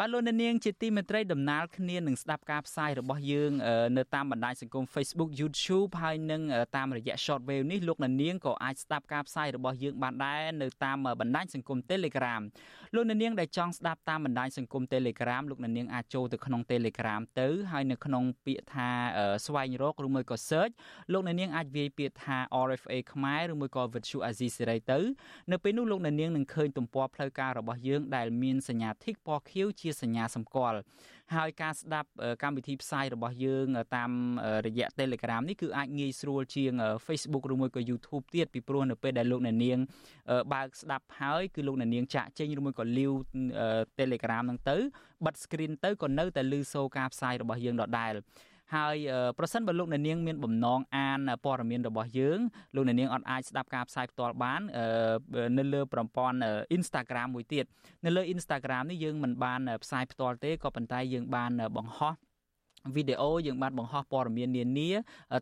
[0.00, 3.52] បាទលោកអ្នកនាងជាទីមេត្រីដំណើរគ្នានឹងស្ដាប់ការផ្សាយរបស់យើង
[3.98, 6.42] នៅតាមបណ្ដាញសង្គម Facebook YouTube ហើយនឹង
[6.76, 12.42] តាមរយៈ Shortwave នេះលោកអ្នកនាងក៏អាចស្ដាប់ការផ្សាយរបស់យើងបានដែរនៅតាមបណ្ដាញសង្គម Telegram
[12.94, 18.88] លោកអ្នកនាងដែលចង់ស្ដាប់តាមបណ្ដាញសង្គម Telegram លោកអ្នកនាងអាចចូលទៅក្នុង Telegram ទៅហើយនៅក្នុងពាក្យថា
[19.46, 20.72] ស្វែងរកឬមួយក៏ search
[21.12, 25.00] លោកអ្នកនាងអាចវាយពាក្យថា RFA ខ្មែរឬមួយក៏ Virtual Azizi Series ទៅ
[25.52, 30.78] នៅពេលនោះលោកអ្នកនាងនឹងឃើញទំព័រផ្លូវការរបស់យើងដែលមានសញ្ញាធីកពណ៌ខៀវជាសញ្ញាសម្គាល់
[31.36, 32.10] ហើយការស្ដាប់
[32.42, 34.10] កម្មវិធីផ្សាយរបស់យើង តាម
[34.66, 36.72] រយៈ Telegram នេះគឺអាចងាយស្រួលជាង
[37.06, 39.78] Facebook ឬមួយក៏ YouTube ទៀតពីព្រោះនៅពេលដែលលោកអ្នកនាង
[40.54, 43.12] បើកស្ដាប់ហើយគឺលោកអ្នកនាងចាក់ចេញឬមួយក៏លាវ
[43.98, 44.76] Telegram ហ្នឹងទៅ
[45.26, 48.12] បិទ screen ទៅក៏នៅតែឮសូរការផ្សាយរបស់យើងដដែល
[48.74, 48.96] ហើយ
[49.38, 52.38] ប្រសិនបើលោកអ្នកនាងមានបំណងអានព័ត៌មានរបស់យើង
[52.74, 54.60] លោកអ្នកនាងអត់អាចស្ដាប់ការផ្សាយផ្ទាល់បាន
[55.58, 56.38] នៅលើប្រព័ន្ធ
[56.76, 57.64] Instagram មួយទៀត
[58.04, 62.14] នៅលើ Instagram នេះយើងមិនបានផ្សាយផ្ទាល់ទេក៏ប៉ុន្តែយើងបានបង្ហោះ
[62.94, 64.90] វីដេអូយើងបានបង្ហោះព័ត៌មាននានា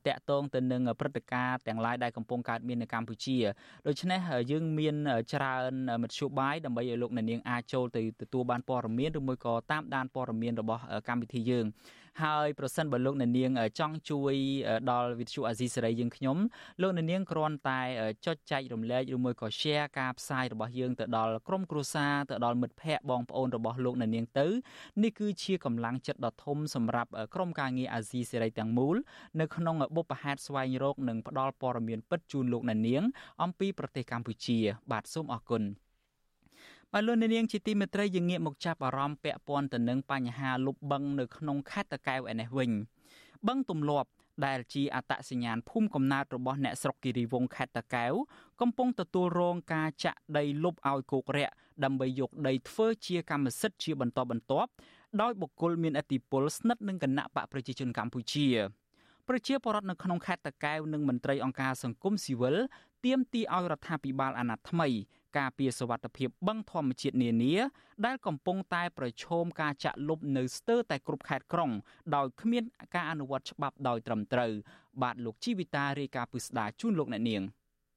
[0.07, 3.39] តាក់ទងទៅនឹងព្រឹត្តិការណ៍ទាំងឡាយដែលកំពុងកើតមាននៅកម្ពុជា
[3.87, 4.95] ដូច្នេះយើងមាន
[5.33, 11.67] ច្រើនមធ្យោបាយដើម្បីឲ្យលោកអ្នកនាងអាចចូលទៅទទួលបានព័ត៌មានឬមួយក៏តាមដានព័ត៌មានរបស់កម្មវិធីយើង
[12.23, 14.35] ហើយប្រសិនបើលោកអ្នកនាងចង់ជួយ
[14.91, 16.37] ដល់វិទ្យុអាស៊ីសេរីយើងខ្ញុំ
[16.83, 17.81] លោកអ្នកនាងគ្រាន់តែ
[18.27, 24.47] ចុចចែករំលែកឬមួយក៏ share ការផ្សាយរបស់យើងទៅដល់ក្រុមគ្រួសារទៅដល់មិត្តភ័ក្តិបងប្អូនរបស់លោកអ្នកនាងទៅ
[25.03, 28.97] នេះគឺជាកម្លាំងចិត្តដ៏ធំសម្រាប់ក្រុមការងារអាស៊ីសេរីទាំងមូល
[29.41, 33.03] នៅក្នុងបុព្វហេតុស្វែងរកនិងផ្តល់ព័ត៌មានពិតជូនលោកអ្នកនាង
[33.43, 34.59] អំពីប្រទេសកម្ពុជា
[34.93, 35.65] បាទសូមអរគុណ
[36.97, 42.71] បាទលោកនាងជាទីមេត្រីយើងងាកមកចាប់អារម្មណ៍ពាក់ព័ន្ធទៅនឹងបញ្ហាលុបបឹងនៅក្នុងខេត្តតាកែវឯនេះវិញ
[43.49, 44.09] បឹងទំលាប់
[44.47, 48.13] ដែលជាអត្តសញ្ញាណភូមិកំណើតរបស់អ្នកស្រុកគិរីវង្សខេត្តតាកែវ
[48.61, 51.55] កំពុងទទួលរងការចាក់ដីលុបឲ្យគោករាក់
[51.85, 54.71] ដើម្បីយកដីធ្វើជាកម្មសិទ្ធិជាបន្តបន្ទាប់
[55.21, 58.47] ដោយបុគ្គលមានអធិបុលស្និទ្ធនឹងគណៈបកប្រជាជនកម្ពុជា
[59.29, 62.57] ប្រជាពលរដ្ឋនៅក្នុងខេត្តតាកែវនិងមន្ត្រីអង្គការសង្គមស៊ីវិល
[63.05, 64.89] ទាមទារឲ្យរដ្ឋាភិបាលអាណត្តិថ្មី
[65.39, 67.55] ការពារសវត្ថភាពបឹងធម្មជាតិនានា
[68.07, 71.71] ដែលកំពុងតែប្រឈមការចាក់លុបនៅស្ទើរតែគ្រប់ខេត្តក្រុង
[72.15, 72.65] ដោយគ្មាន
[72.95, 74.53] ការអនុវត្តច្បាប់ដោយត្រឹមត្រូវ
[75.03, 77.43] បាទលោកជីវិតារាយការណ៍ពិស្ដាជូនលោកអ្នកនាង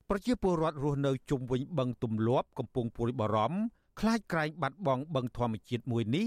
[0.10, 3.60] ប្រជាពលរដ្ឋរស់នៅជុំវិញបឹងទំលាប់កំពុងព្រួយបារម្ភ
[4.00, 6.26] ខ្លាចក្រែងបាត់បង់បឹងធម្មជាតិមួយនេះ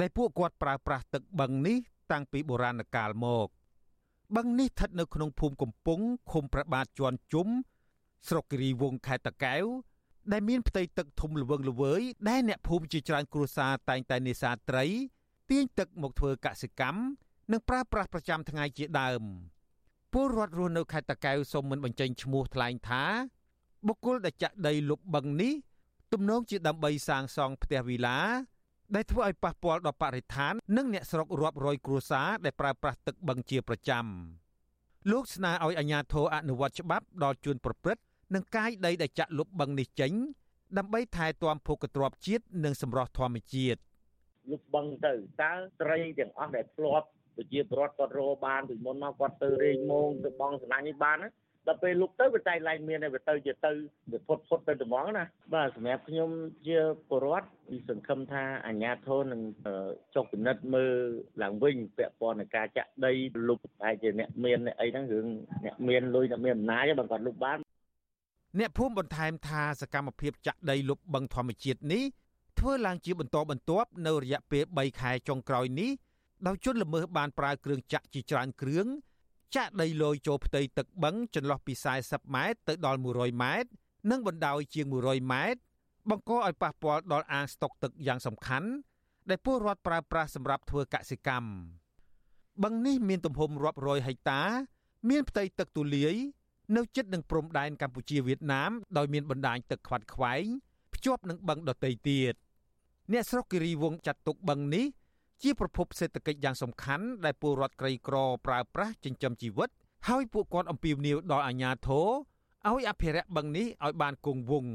[0.00, 1.76] ដែលពួកគាត់ប្រើប្រាស់ទឹកបឹងនេះ
[2.12, 3.48] តាំងពីបុរាណកាលមក
[4.36, 7.48] បឹងនេះស្ថិតនៅក្នុងភូមិកំពង់ឃុំប្របាទជាន់ជុំ
[8.26, 9.64] ស្រុកគិរីវង្សខេត្តតាកែវ
[10.32, 14.86] ដែលមានផ្ទៃទឹកធំល្វឹងល្វើយដែលអ្នកភូមិជាច្រើនគ្រួសារតែងតែនេសាទត្រី
[15.50, 17.00] ទាញទឹកមកធ្វើកសិកម្ម
[17.52, 19.22] និងប្រើប្រាស់ប្រចាំថ្ងៃជាដើម
[20.12, 23.04] ពលរដ្ឋរស់នៅខេត្តតាកែវសូមមិនបញ្ចេញឈ្មោះថ្លែងថា
[23.86, 25.54] បុគ្គលដែលចាក់ដីលុបបឹងនេះ
[26.12, 28.18] ទំនងជាដើម្បីសាងសង់ផ្ទះវីឡា
[28.94, 34.04] ដែលធ្វើឲ្យប៉ះពាល់ដល់បរិស្ថាន និងអ្នកស្រុករាប់រយគ្រួសារដែលប្រើប្រាស់ទឹកបឹងជាប្រចាំ
[35.10, 38.02] លោកស្នើឲ្យអាជ្ញាធរអនុវត្តច្បាប់ដល់ជួនប្រព្រឹត្ត
[38.34, 40.12] និងកាយដីដែលចាក់លុបបឹងនេះចេញ
[40.78, 43.78] ដើម្បីថែទាំភូកទ្របជាតិនិងសម្រស់ធម្មជាតិ
[44.50, 45.12] លុបបឹងទៅ
[45.42, 51.30] តើត្រីទាំងអស់ដែលធ្លាប់ប្រជាពលរដ្ឋគាត់រកបានពីមុនមកគាត់ទៅរេងមងទៅបងសំណាញ់នេះបានណា
[51.68, 53.72] ដល់ពេលលុបទៅវាតែឡើងមានតែវាទៅជាទៅ
[54.12, 56.30] វាផុតផុតទៅត្មងណាបាទសម្រាប់ខ្ញុំ
[56.68, 59.40] ជាពលរដ្ឋវិសង្ឃឹមថាអាជ្ញាធរនឹង
[60.14, 60.94] ចុះពិនិត្យមើល
[61.42, 63.12] ឡើងវិញពាក់ព័ន្ធនឹងការចាក់ដី
[63.48, 65.26] លុបហើយជាអ្នកមានអីហ្នឹងរឿង
[65.64, 67.58] អ្នកមានលុយអ្នកមានអំណាចបើគាត់លុបបាន
[68.56, 72.04] អ្នកភូមិបន្ថែមថាសកម្មភាពចាក់ដីលុបបឹងធម្មជាតិនេះ
[72.58, 75.90] ធ្វើឡើងជាបន្តបន្ទាប់នៅរយៈពេល3ខែចុងក្រោយនេះ
[76.46, 78.86] ដោយជនល្មើសបានប្រើគ្រឿងចាក់ជាច្រើនគ្រឿង
[79.56, 83.70] ចាក់ដីលយចូលផ្ទៃទឹកបឹងចន្លោះពី40ម៉ែត្រទៅដល់100ម៉ែត្រ
[84.10, 85.60] និងបណ្ដោយជាង100ម៉ែត្រ
[86.10, 88.68] បង្កឲ្យប៉ះពាល់ដល់អាងស្តុកទឹកយ៉ាងសំខាន់
[89.28, 91.50] ដែលពលរដ្ឋប្រើប្រាស់សម្រាប់ធ្វើកសិកម្ម
[92.62, 94.42] បឹងនេះមានទំហំរាប់រយហិកតា
[95.08, 96.14] មានផ្ទៃទឹកទូលាយ
[96.76, 100.44] នៅជិតនឹងព្រំដែនកម្ពុជាវៀតណាមដោយមានបណ្ដាញទឹកខ្វាត់ខ្វែង
[100.94, 102.34] ភ្ជាប់នឹងបឹងដទៃទៀត
[103.12, 104.86] អ្នកស្រុកគិរីវងចាត់ទុកបឹងនេះ
[105.42, 109.68] ជាប្រភពសេដ្ឋកិច្ចយ៉ាងសំខាន់ដែលពលរដ្ឋក្រីក្រប្រើប្រាស់ចិញ្ចឹមជីវិត
[110.08, 112.08] ហើយពួកគាត់អំពាវនាវដល់អាជ្ញាធរ
[112.68, 114.74] ឲ្យអភិរក្សបឹងនេះឲ្យបានគង់វង្ស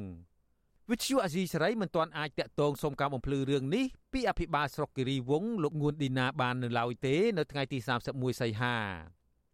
[0.89, 7.77] វិទ្យុអាស៊ីសេរីមិនទាន់អាចតាក់ទងសុំការបំភ្លឺរឿងនេះពីអភិបាលស្រុកគិរីវង្សលោកងួនឌីណាបាននៅឡើយទេ នៅថ្ងៃទី
[8.10, 8.75] 31សីហា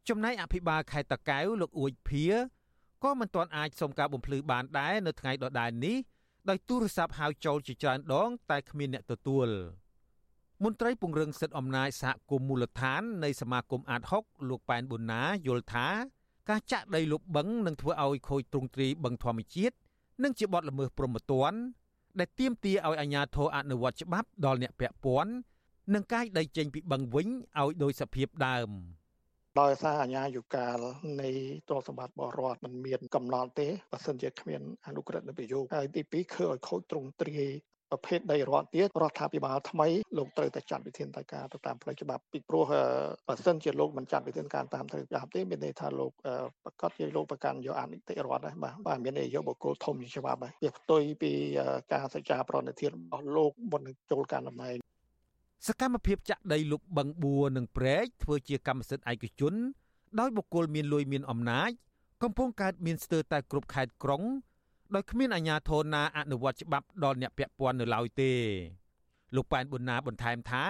[0.09, 2.25] ចំណែកអភិបាលខេត្តតាកែវលោកអួយភា
[3.03, 5.97] ក៏មិនទាន់អាចសុំការបំភ្លឺបានដែរនៅថ្ងៃដដែលនេះ
[6.49, 9.47] ដោយទូរស័ព្ទហៅចូលជាច្រើនដង តែគ្មានអ្នកទទួល
[10.63, 15.87] មន្ត្រីពង្រឹងសិទ្ធិអំណាចសហគមន៍មូលដ្ឋាននៃសមាគមអាត6លោកប៉ែនប៊ុនណាយល់ថា
[16.49, 19.75] ការចាក់ដីលុបបឹងនឹងធ្វើឲ្យខូចទ្រង់ទ្រាយបឹងធម្មជាតិ
[20.23, 21.59] និងជាបទល្មើសព្រហ្មទណ្ឌ
[22.19, 25.31] ដែលទាមទារឲ្យអាជ្ញាធរអនុវត្តច្បាប់ដល់អ្នកពាក់ព័ន្ធ
[25.93, 27.27] និងកាយដីចេញពីបឹងវិញ
[27.59, 28.71] ឲ្យដោយសភាពដើម។
[29.59, 30.79] ដោយសារអាញាយុកាល
[31.21, 31.29] នៃ
[31.69, 37.49] ទ្រព្យសម្បត្តិបរដ្ឋมันមានកំណត់ទេបើសិនជាគ្មានអនុក្រឹត្យនៃប្រយោគហើយទី2គឺឲ្យខូចទ្រង់ទ្រាយ
[37.91, 42.63] ប្រភេទដីរដ្ឋទៀតរដ្ឋាភិបាលថ្មីលោកត្រូវតែចាត់វិធានការទៅតាមផ្លូវច្បាប់ពីព្រោះ
[43.27, 46.11] បើសិនជាលោកមិនចាត់វិធានការតាមផ្លូវច្បាប់ទេមានន័យថាលោក
[46.63, 51.31] ប្រកាសជាលោកប្រកាន់យកអនិតិរដ្ឋដែរបាទបាទមានន័យយកបុគ្គលធំជាច្បាប់ដែរវាផ្ទុយពី
[51.91, 54.75] ការសច្ចាប្រណិធានរបស់លោកមុននឹងចូលការតំណែង
[55.66, 59.54] សកម្មភាពចាក់ដីលុបបឹងបួរនិងព្រែកធ្វើជាកម្មសិទ្ធិឯកជន
[60.18, 61.70] ដោយបុគ្គលមានលុយមានអំណាច
[62.22, 64.22] កំពុងកើតមានស្ទើរតែគ្រប់ខេត្តក្រុង
[64.94, 68.32] ដោយគ្មានអាជ្ញាធរណាអនុវត្តច្បាប់ដល់អ្នកពាក់ព័ន្ធនៅឡើយទេ
[69.34, 70.64] លោកប៉ែនប៊ុនណាបន្ថែមថា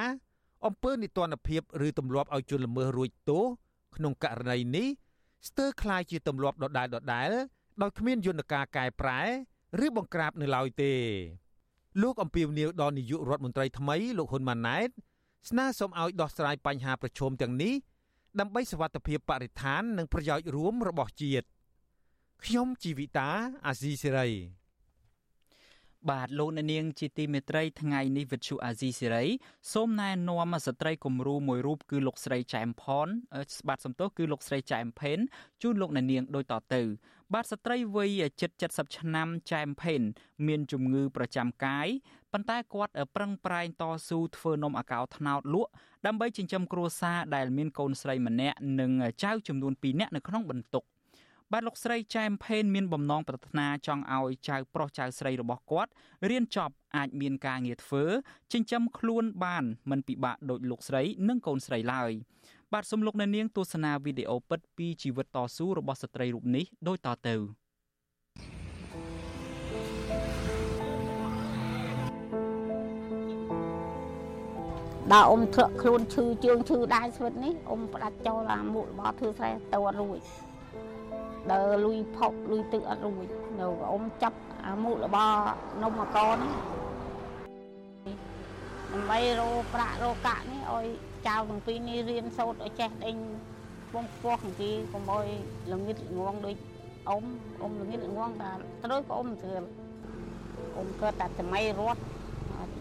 [0.66, 3.44] អំពើនីតិរដ្ឋភាពឬទម្លាប់ឲ្យជនល្មើសរួចទោស
[3.96, 4.88] ក្នុងករណីនេះ
[5.48, 7.31] ស្ទើរคล้ายជាទម្លាប់ដដែលដដែល
[7.83, 9.20] ដោយគ្មានយន្តការកែប្រែ
[9.85, 10.92] ឬបង្ក្រាបនៅឡើយទេ
[12.02, 14.89] លោកអំពីវនីវដល់នាយករដ្ឋមន្ត្រីថ្មីលោកហ៊ុនម៉ាណែត
[15.49, 17.73] ស្នើសុំឲ្យដោះស្រាយបញ្ហាប្រឈមទាំងនេះ
[18.39, 21.47] ដើម្បីសវត្ថិភាពបរិស្ថាន និងប្រយោជន៍រួមរបស់ជាតិ
[22.43, 23.30] ខ្ញុំជីវិតា
[23.65, 24.28] អាស៊ីសេរី
[26.07, 29.25] បាទលោកអ្នកនាងជាទីមេត្រីថ្ងៃនេះវិទ្យុអាស៊ីសេរី
[29.73, 33.07] សូមណែនាំស្ត្រីគំរូមួយរូបគឺលោកស្រីចែមផន
[33.57, 35.19] ស្បាតសំទោសគឺលោកស្រីចែមផេន
[35.62, 36.81] ជូនលោកអ្នកនាងដូចតទៅ
[37.33, 38.09] បាទស្ត្រីវ័យ
[38.41, 40.01] ជិត70ឆ្នាំចែមផេន
[40.47, 41.88] មានជំងឺប្រចាំកាយ
[42.31, 45.71] ប៉ុន្តែគាត់ប្រឹងប្រែងតស៊ូធ្វើនំអាកោត្នោតលក់
[46.05, 48.91] ដើម្បីចិញ្ចឹមគ្រួសារដែលមានកូនស្រីម្នាក់និង
[49.23, 50.85] ចៅចំនួន2នាក់នៅក្នុងបន្ទុក។
[51.53, 55.91] បាទលោកស្រីចែមផេនមានបំណងប្រាថ្នាចង់ឲ្យចៅប្រុសចៅស្រីរបស់គាត់
[56.29, 58.03] រៀនចប់អាចមានការងារធ្វើ
[58.53, 62.12] ចិញ្ចឹមខ្លួនបានមិនពិបាកដូចលោកស្រីនិងកូនស្រីឡើយ
[62.73, 67.35] បាទសូមលោកអ្នកនាងទស្សនាវីដេអូពិតពីជីវិតតស៊ូរបស់ស្ត្រីរូបនេះដូចតទៅ
[75.13, 80.21] ដល់អ៊ំធ្លាក់ខ្លួនឈឺជើងឈឺដែរស្វិតនេះអ៊ំផ្ដាច់ចូលអាមុខរបស់ធ្វើស្រែទៅអត់រួច
[81.52, 83.28] ដើរលុយផុកលុយទឹកអត់រួច
[83.60, 85.39] នៅអ៊ំចាប់អាមុខរបស់
[85.82, 86.54] នំមកកនេះ
[88.93, 90.86] ដើម្បីរោប្រាក់រោកាក់នេះឲ្យ
[91.28, 93.15] ចៅទាំងពីរនេះរៀនសូត្រឲ្យចេះដេញ
[93.93, 95.28] ពងពោះទាំងពីរកុំឲ្យ
[95.71, 96.56] ល្ងិតល្ងងដូច
[97.10, 97.23] អ៊ំ
[97.62, 98.52] អ៊ំល្ងិតល្ងងតែ
[98.84, 99.63] ត្រូវក៏អ៊ំស្រួល
[100.78, 102.02] អ៊ំកើតតែសម័យរត់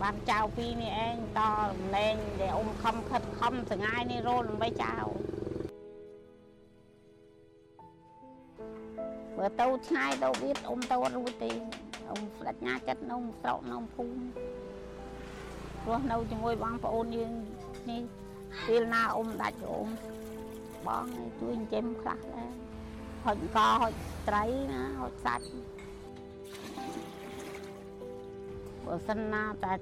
[0.03, 1.41] បានចៅពីរនេះឯងត
[1.71, 4.95] រំលែងដែលអ៊ំខំខិតខំសងាយនេះរោដើម្បីចៅ
[9.39, 11.53] បើទៅឆ្ងាយទៅវាអ៊ំទៅអត់រួចទេ
[12.09, 14.21] អ៊ំស្ដេចណាចិត្តនៅស្រុកនៅភូមិ
[15.87, 17.33] រស់នៅជាមួយបងប្អូនយើង
[17.91, 18.03] នេះ
[18.67, 19.89] ពេលណាអ៊ំដាច់អ៊ំ
[20.87, 21.07] បង
[21.41, 22.51] ជួយចិញ្ចឹមខ្លះដែរ
[23.25, 23.93] ហុចកហុច
[24.29, 25.47] ត្រីណាហុចសាច់
[28.85, 29.73] បើសិនណាតែ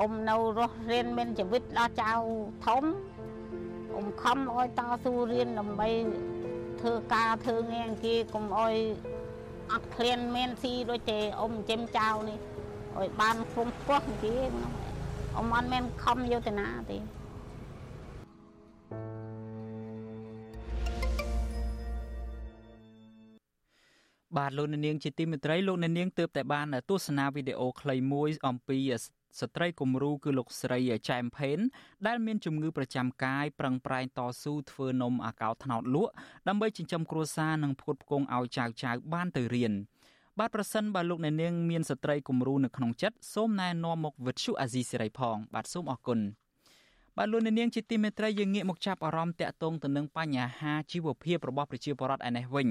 [0.00, 2.10] អ៊ំនៅរស់រៀនមានជីវិតដល់ចៅ
[2.66, 2.84] ធំ
[3.94, 5.88] អ៊ំខំឲ្យតស៊ូរៀនដើម្បី
[6.82, 8.74] ធ្វើការធ្វើងារគេកុំឲ្យ
[9.72, 12.38] អត់ឃ្លានមានស៊ីដូចទេអ៊ំចិញ្ចឹមចៅនេះ
[12.98, 14.34] ឲ្យបានគុំពោះគេ
[15.36, 16.98] អ៊ំអត់មានខំយុទ្ធនាទេ
[24.36, 31.58] បាទលោកនាងជាទីមេត្រីលោកនាងទើបតែបានទស្សនាវីដេអូខ្លីមួយអំពីស្ត្រីគំរូគឺលោកស្រីចែមផេន
[32.06, 36.12] ដែលមានជំងឺប្រចាំកាយប្រឹងប្រែងតស៊ូធ្វើនំអាកោត្នោតលក់
[36.48, 39.72] ដើម្បីចិញ្ចឹមគ្រួសារនិងផ្គត់ផ្គង់ឲ្យចៅចៅបានទៅរៀន
[40.38, 46.20] បាទប្រសិនបើលោកអ្នកនាងមានស្ត្រីគំរូនៅក្នុងចិត្តសូមណែនាំមកវិទ្យុអាស៊ីសេរីផង បាទសូមអរគុណ
[47.16, 52.68] បាទលោកអ្នកនាងជាទីមេត្រីយើងងាកមកចាប់អារម្មណ៍តាក់ទងទៅនឹងបញ្ហាជីវភាពរបស់ប្រជាពលរដ្ឋឯនេះវិញ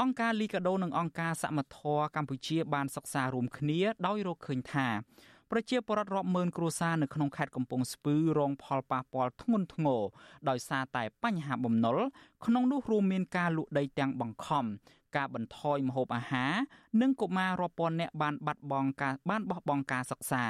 [0.00, 4.88] អង្គការលីកាដូនិងអង្គការសមត្ថៈកម្ពុជាបានសិក្សារួមគ្នាដោយរកឃើញថា
[5.50, 10.02] ប្រជាពលរដ្ឋរាប់ម៉ឺនគ្រួសារនៅក្នុងខេត្តកំពង់ស្ពឺរងផលប៉ះពាល់ធ្ងន់ធ្ងរ
[10.48, 11.98] ដោយសារតែបញ្ហាបំណុល
[12.46, 14.64] ក្នុងនោះរួមមានការលក់ដីទាំងបង្ខំ
[15.16, 16.52] ការបន្ថយម្ហូបអាហារ
[17.00, 20.44] និងកុមាររាប់ពាន់នាក់បានបាត់បង់ការបានបោះបង់ការសិក្សា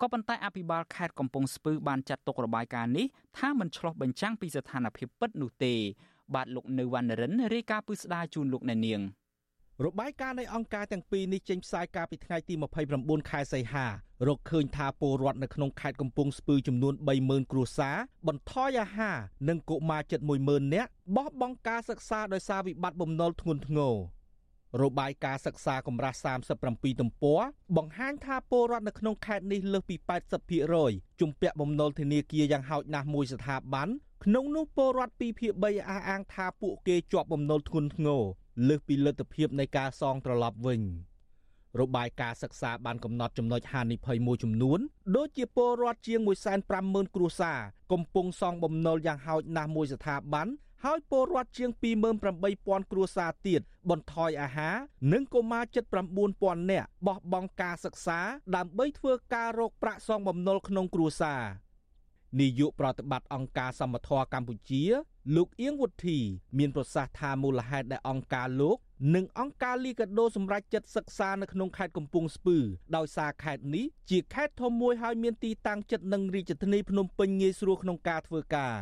[0.00, 3.06] ក៏ប៉ុន្តែអភិបាលខេត្តកំពង់ស្ពឺបានចាត់ទុករបាយការណ៍នេះ
[3.38, 5.74] ថាមិនឆ្លោះបញ្ចាំងពីស្ថានភាពពិតនោះទេ
[6.34, 9.02] បាទលោកនៅវណ្ណរិនរាយការណ៍ពីស្ដារជូនលោកអ្នកនាង។
[9.80, 12.54] របាយការណ៍នៃអង្គការទាំងពីរនេះចេញផ្សាយកាលពីថ្ងៃទី
[12.92, 13.86] 29ខែសីហា
[14.26, 17.96] រកឃើញថាពលរដ្ឋនៅក្នុងខេត្តកំពង់ស្ពឺចំនួន30000គ្រួសារ
[18.28, 19.16] បន្ថយអាហារ
[19.48, 23.94] និងកុមារជិត10000នាក់បោះបង់ការសិក្សាដោយសារវិបត្តិបំណុលធ្ងន់ធ្ងរ
[24.82, 26.18] របាយការណ៍សិក្សាកម្រាស់
[26.58, 27.40] 37ទំព័រ
[27.76, 29.96] បង្ហាញថាពលរដ្ឋនៅក្នុងខេត្តនេះលើសពី
[30.58, 33.88] 80%ជំពាក់បំណុលធនាគារយ៉ាងហោចណាស់មួយស្ថាប័ន
[34.24, 38.22] ក្នុងនោះពលរដ្ឋ2ភាគ3អះអាងថាពួកគេជាប់បំណុលធ្ងន់ធ្ងរ
[38.68, 40.82] លើសពីលទ្ធភាពនៃការសងត្រឡប់វិញ
[41.80, 44.78] របាយការណ៍សិក្សាបានកំណត់ចំណុចហានិភ័យមួយចំនួន
[45.16, 46.20] ដូចជាពលរដ្ឋជាង
[46.68, 47.58] 150,000គ្រួសារ
[47.92, 50.46] កំពុងសងបំណុលយ៉ាងហោចណាស់មួយស្ថាប័ន
[50.84, 51.70] ហើយពលរដ្ឋជាង
[52.30, 53.60] 28,000គ្រួសារទៀត
[53.90, 54.76] បន្ថយអាហារ
[55.12, 55.84] និងកុមារជិត
[56.28, 58.20] 9,000នាក់បោះបង់ការសិក្សា
[58.56, 61.42] ដើម្បីធ្វើការរកប្រាក់សងបំណុលក្នុងគ្រួសារ
[62.40, 64.82] នាយកប្រតិបត្តិអង្គការសមត្ថៈកម្ពុជា
[65.36, 66.18] លោកអៀងវុធី
[66.58, 68.76] មានប្រសាសន៍ថាមូលហេតុដែលអង្គការលោក
[69.14, 72.56] និងអង្គការលីកាដូសម្រាប់ចិត្តសិក្សានៅក្នុងខេត្តកំពង់ស្ពឺ
[72.96, 78.76] ដោយសារខេត្តនេះជាខេត្តធំមួយហើយមានទីតាំងជិតនឹងរាជធានីភ្នំពេញងាយស្រួលក្នុងការធ្វើការ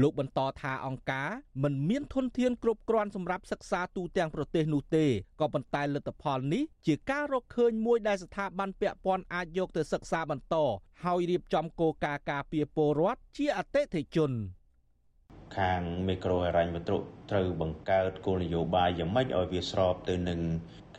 [0.00, 1.28] លោកបន្តថាអង្គការ
[1.62, 5.06] មិនមានធនធានគ្រប់គ្រាន់សម្រាប់សិក្សាទូទាំងប្រទេសនោះទេ
[5.40, 10.56] ក៏ប៉ុន្តែលទ្ធផលនេះជាការរកឃើញមួយដែលស្ថាប័នពាក់ព័ន្ធអាចយកទៅសិក្សាបន្ត
[11.04, 14.32] ហើយរៀបចំគោលការណ៍ការពារពលរដ្ឋជាអតិថិជន
[15.58, 16.96] ខាងមីក្រូហិរញ្ញវត្ថុ
[17.30, 20.40] ត្រូវបង្កើតគោលនយោបាយយ៉ាងម៉េចឲ្យវាស្របទៅនឹង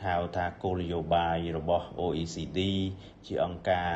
[0.04, 2.60] ហៅថាគោលនយោបាយរបស់ OECD
[3.26, 3.90] ជាអង្គការ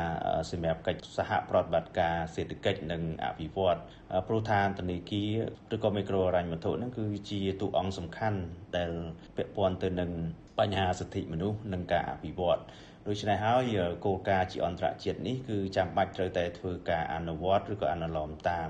[0.51, 3.79] សម្រាប់កិច្ចសហប្រតិបត្តិការសេដ្ឋកិច្ចនិងអភិវឌ្ឍ
[4.27, 5.31] ព្រោះថាធនាគារ
[5.75, 8.39] ឬក៏មីក្រូហិរញ្ញវត្ថុហ្នឹងគឺជាតួអង្គសំខាន់
[8.77, 8.91] ដែល
[9.35, 10.11] ពាក់ព័ន្ធទៅនឹង
[10.59, 12.61] បញ្ហាសិទ្ធិមនុស្សនិងការអភិវឌ្ឍ
[13.07, 18.69] ដូច្នេះហើយគោលការណ៍ជាអន្តរជាតិនេះគឺចាំបាច់ត្រូវតែធ្វើការអនុវត្តឬក៏អនុលោមតាម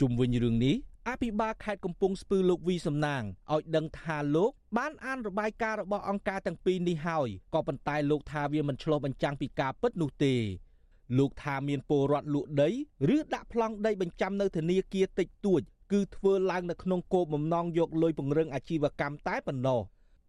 [0.00, 0.76] ជុំវិញរឿងនេះ
[1.08, 10.34] អភិបាលខេត្តកំពង់ស្ពឺលោកវីសំណាងឲ្យដឹងថាលោកបានអានរបាយការណ៍របស់អង្គការទាំងពីរនេះហើយក៏ប៉ុន្តែលោកថាវាមិនឆ្លុះបញ្ចាំងពីការពិតនោះទេ
[11.18, 12.70] លោកថាមានពលរដ្ឋលក់ដី
[13.16, 15.60] ឬដាក់ប្លង់ដីបញ្ចាំនៅធនាគារតិចតួច
[15.92, 19.80] គឺធ្វើឡើងនៅក្នុងគោលបំណងយកលុយពង្រឹងអាជីវកម្មតែប៉ុណ្ណោះ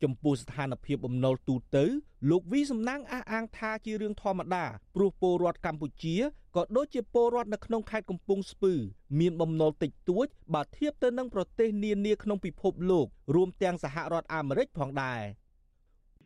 [0.05, 1.85] ចំពោះស្ថានភាពបំណុលទូទៅ
[2.29, 4.65] លោកវីសំណាងអះអាងថាជារឿងធម្មតា
[4.95, 6.15] ព្រោះពលរដ្ឋកម្ពុជា
[6.55, 8.73] ក៏ដូចជាពលរដ្ឋនៅក្នុងខេត្តកំពង់ស្ពឺ
[9.19, 15.21] មានបំណុលតិចតួចបើធៀបទៅនឹងប្រទេសនានាក្នុងពិភពលោករួមទាំងសហរដ្ឋអាមេរិកផងដែរ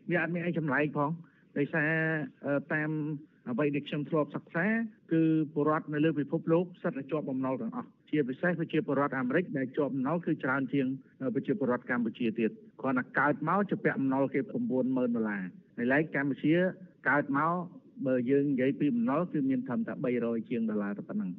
[0.09, 1.11] វាអត់មានអីចម្លែកផង
[1.57, 1.91] ដោយសារ
[2.73, 2.89] តាម
[3.49, 4.65] អ្វីដែលខ្ញុំធ្លាប់សិក្សា
[5.11, 5.21] គឺ
[5.53, 10.87] ពលរដ្ឋនៅលើពិភពលោកសិតតែជាប់បំណុលទាំងអស់ ជាពិសេសប្រជាពលរដ្ឋអាមេរិកដែលជាប់បំណុលគឺច្រើនជាង
[11.35, 12.51] ប្រជាពលរដ្ឋកម្ពុជាទៀត
[12.81, 14.39] គ្រាន់តែកើតមកជាពាក់បំណុលគេ
[14.77, 15.43] 90000ដុល្លារ
[15.77, 16.55] ហើយឡែកកម្ពុជា
[17.09, 17.53] កើតមក
[18.07, 21.31] បើយើងនិយាយពីបំណុលគឺមានត្រឹមតែ300ជាងដុល្លារតែប៉ុណ្ណឹង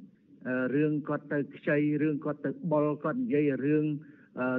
[0.75, 3.85] រឿងគាត់ទៅខ្ចីរឿងគាត់ទៅបុលគាត់និយាយរឿង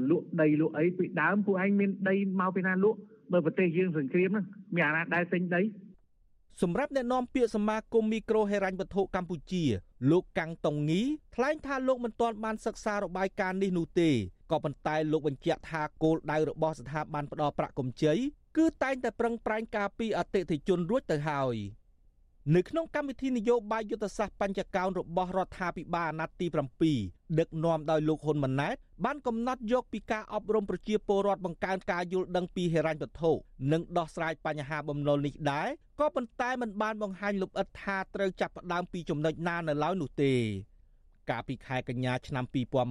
[0.09, 2.99] លក់ដីលក់អីពីដើមពួកឯងមានដីមកពីណាលក់
[3.31, 4.45] បើប្រទេសយើងសង្គ្រាមហ្នឹង
[4.75, 5.61] មានអាណាដែលទិញដី
[6.61, 9.63] សម្រាប់អ្នកនាំពាក្យសមាគមមីក្រូហិរញ្ញវត្ថុកម្ពុជា
[10.11, 11.01] លោកកាំងតុងងី
[11.35, 14.09] ថ្លែងថាលោកមិនទាន់បានសិក្សារបាយការណ៍នេះនោះទេ
[14.51, 18.13] ក៏ប៉ុន្តែលោកបញ្ជាក់ថាគោលដៅរបស់ស្ថាប័នផ្ដល់ប្រាក់កម្ចី
[18.57, 21.55] គឺតែងតែប្រឹងប្រែងការពីអតិថិជនរួចទៅហើយ
[22.55, 26.47] នៅក្នុងកម្មវិធីនយោបាយយុទ្ធសាស្ត្របញ្ចកោណរបស់រដ្ឋាភិបាលអាណត្តិទី
[26.91, 28.75] 7ដឹកនាំដោយលោកហ៊ុនម៉ាណែត
[29.05, 33.31] បានកំណត់យកពីការអប់រំប្រជាពលរដ្ឋបង្កើនការយល់ដឹងពីហិរញ្ញវត្ថុ
[33.71, 35.67] និងដោះស្រាយបញ្ហាបំណុលនេះដែរ
[35.99, 40.33] ក៏ប៉ុន្តែมันបានបង្ហាញលម្អិតថាត្រូវចាប់ផ្ដើមពីចំណុចណានៅឡើយនោះទេ
[41.29, 42.45] កាលពីខែកញ្ញាឆ្នាំ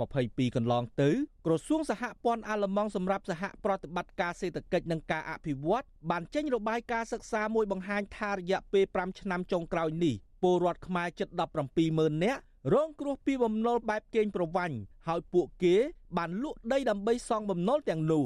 [0.05, 1.11] 2022កន្លងទៅ
[1.47, 11.28] ក្រសួងសហព័ន្ធអាល្លឺម៉ង់សម្រាប់សហប្រតិបត្តិការសេដ្ឋកិច្ចនិងការអភិវឌ្ឍបានចេញរបាយការណ៍សិក្សាមួយបង្ហាញថារយៈពេល5ឆ្នាំចុងក្រោយនេះពលរដ្ឋខ្មែរជិត
[11.64, 12.41] 17ម៉ឺននាក់
[12.74, 14.76] រងគ្រោះពីបំណុលបែបកេងប្រវ័ញ្ច
[15.07, 15.76] ហើយពួកគេ
[16.16, 18.24] បានលក់ដីដើម្បីសងបំណុលទាំងនោះ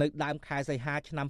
[0.00, 1.26] នៅដើមខែសីហាឆ្នាំ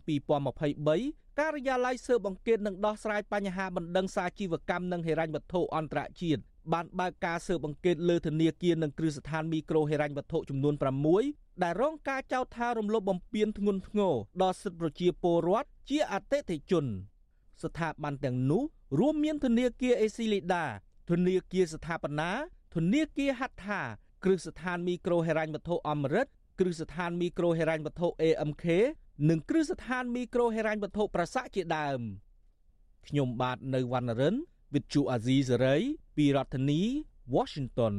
[0.69, 6.43] 2023ការិយាល័យស៊ើបអង្កេតនិងដោះស្រាយបញ្ហាបណ្ដឹងសាជីវកម្មនិងហិរញ្ញវត្ថុអន្តរជាតិ
[6.73, 10.75] បានបើកការស៊ើបអង្កេតលើធនាគារនិងគ្រឹះស្ថានមីក្រូហិរញ្ញវត្ថុចំនួន
[11.19, 16.85] 6ដែលរងការចោទថារំលោភបំពានធ្ងន់ធ្ងរដល់សិទ្ធិប្រជាពលរដ្ឋជាអតិថិជន
[17.63, 18.63] ស្ថាប័នទាំងនោះ
[18.99, 20.65] រួមមានធនាគារអេស៊ីលីដា
[21.11, 22.31] ធនាគារស្ថាបនា
[22.75, 23.81] ធនាគារហត្ថា
[24.25, 26.27] គ្រឹះស្ថានមីក្រូហិរញ្ញវត្ថុអមរិត
[26.59, 28.65] គ្រឹះស្ថានមីក្រូហិរញ្ញវត្ថុ AMK
[29.29, 32.01] និងគ្រឹះស្ថានមីក្រូហិរញ្ញវត្ថុប្រសាជាដើម
[33.07, 34.35] ខ្ញុំបាទនៅវណ្ណរិន
[34.75, 35.77] វិទ្យុអាស៊ីសេរី
[36.17, 36.81] ពីរដ្ឋធានី
[37.35, 37.95] Washington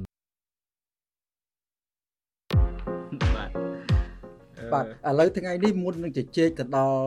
[4.74, 7.02] បាទឥឡូវថ្ងៃនេះមុននឹងជជែកទៅដល់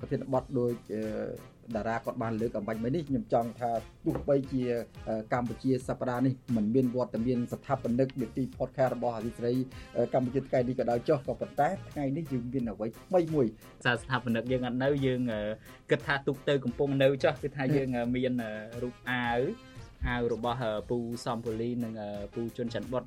[0.00, 0.72] ប្រធានបទដោយ
[1.76, 3.70] តារាគាត់បានលើកអំបញ្ញមិញនេះខ្ញុំចង់ថា
[4.04, 4.64] ទោះបីជា
[5.32, 9.54] កម្ពុជាសប្តាហ៍នេះមិនមានវត្តមានស្ថាបនិកនីតិ podcast របស់អាស៊ីសេរី
[10.14, 13.46] កម្ពុជាថ្ងៃនេះក៏ដោយចុះក៏ប៉ុន្តែថ្ងៃនេះយើងមានអ្វីថ្មីមួយ
[13.84, 15.20] សារស្ថាបនិកយើងអត់នៅយើង
[15.90, 18.32] គិតថាទុកទៅកំពុងនៅចុះគឺថាយើងមាន
[18.82, 19.40] រូបអាវ
[20.08, 20.58] អាវរបស់
[20.90, 21.92] ពូសំពូលីនិង
[22.34, 23.04] ពូជុនច័ន្ទបុត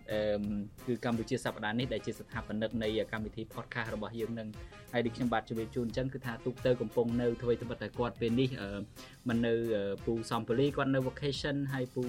[0.88, 4.48] គឺកម្ពុជាសប្តាហ៍នេះដែលជាស្ថាបនិកនៃកម្មវិធី podcast របស់យើងនឹង
[4.94, 8.50] ហើយដូចខ្ញុំបាទជម្រាបជូនអញ្ចឹងគឺថាទូកទៅកំពុងនៅធ្វើត្បិតតែគាត់ពេលនេះ
[9.30, 9.54] មិននៅ
[10.06, 12.04] ពូសំពូលីគាត់នៅ vacation ហើយពូ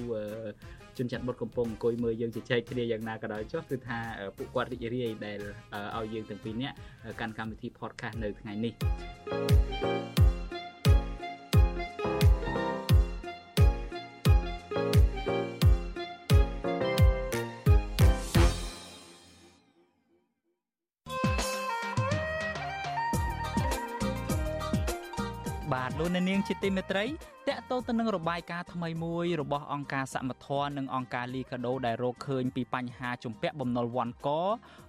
[0.98, 3.98] ជនច័ន្ទបុតកំពុងអង្គុយមើលយើងជជែកគ្នាយ៉ាងណាក៏ដោយចុះគឺថា
[4.36, 5.38] ពួកគាត់រីករាយដែល
[5.96, 6.76] ឲ្យយើងទាំងពីរនាក់
[7.20, 8.72] កាន់កម្មវិធី podcast នៅថ្ងៃនេះ
[26.08, 27.06] លោកអ្នកនាងជាទីមេត្រី
[27.48, 34.28] តកតទៅនឹងរបាយការណ៍ថ្មីមួយរបស់អង្គការសមត្ថៈនិងអង្គការលីកាដូដែលរកឃើញពីបញ្ហាជំពាក់បំណុលវ័នក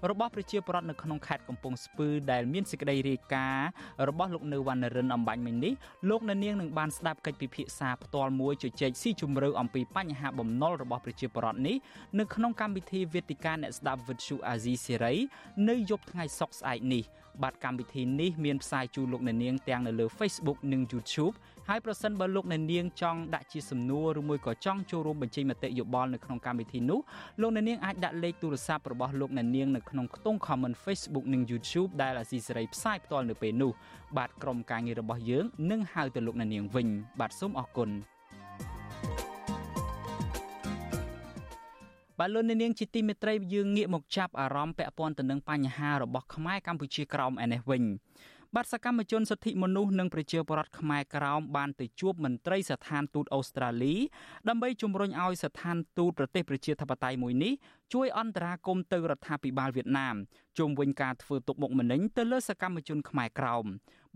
[0.09, 3.67] របស់ប្រជាពលរដ្ឋនៅក្នុងខេត្តកំពង់ស្ពឺដែលមានសេចក្តីរាយការណ៍
[4.07, 5.73] របស់លោកនៅវណ្ណរិនអំបញ្ញមិញនេះ
[6.09, 11.75] លោកអ្នកនាងនឹងបានស្ដាប់កិច្ចពិភាក្សាផ្ទាល់មួយជជែកស៊ីជម្រៅអំពីបញ្ហាបំណុលរបស់ប្រជាពលរដ្ឋនេះ
[12.19, 15.13] នៅក្នុងកម្មវិធីវេទិកាអ្នកស្ដាប់វិទ្យុអាស៊ីសេរី
[15.69, 17.05] នៅយប់ថ្ងៃសុក្រស្អែកនេះ
[17.43, 21.33] បាទកម្មវិធីនេះមានផ្សាយជូនលោកអ្នកនាងទាំងនៅលើ Facebook និង YouTube
[21.69, 26.99] ហើយប្រសិនបើលោកអ្នកនាងចង់ដាក់ជាសំណួរឬមួយក៏ចង់ចូលរួមបញ្ចេញមតិយោបល់នៅក្នុងកម្មវិធីនោះ
[27.41, 33.71] លោកអ្នកនាងអាចដាក់លេខទូរស័ព្ទរបស់លោកអ្នកនាងនៅក្នុងខ្ទង់ comment Facebook និង YouTube ដែលអាស៊ីសេរីផ្សាយផ្ទាល់នៅពេលនោះ
[34.17, 36.87] បាទក្រុមការងាររបស់យើងនឹងហៅទៅលោកអ្នកនាងវិញ
[37.19, 37.91] បាទសូមអរគុណ
[42.19, 47.83] បាទលោកនាងជាទីមេត្រីយើងងាកមកចាប់អារម្មណ៍ពាក់ព័ន្ធទៅនឹងបញ្ហារបស់ខ្មែរកម្ពុជាក្រោមឯនេះវិញ
[48.55, 53.95] បាទសកម្មជនសិទ្ធិមនុស្សនិងប្រជាពលរដ្ឋខ្មែរក្រោមបានទៅជួបមន្ត្រីស្ថានទូតអូស្ត្រាលី
[54.49, 57.53] ដើម្បីជំរុញឲ្យស្ថានទូតប្រទេសប្រជាធិបតេយ្យមួយនេះ
[57.93, 60.15] ជួយអន្តរាគមន៍ទៅរដ្ឋាភិបាលវៀតណាម
[60.57, 63.65] ជុំវិញការធ្វើទុកបុកម្នេញទៅលើសកម្មជនខ្មែរក្រោម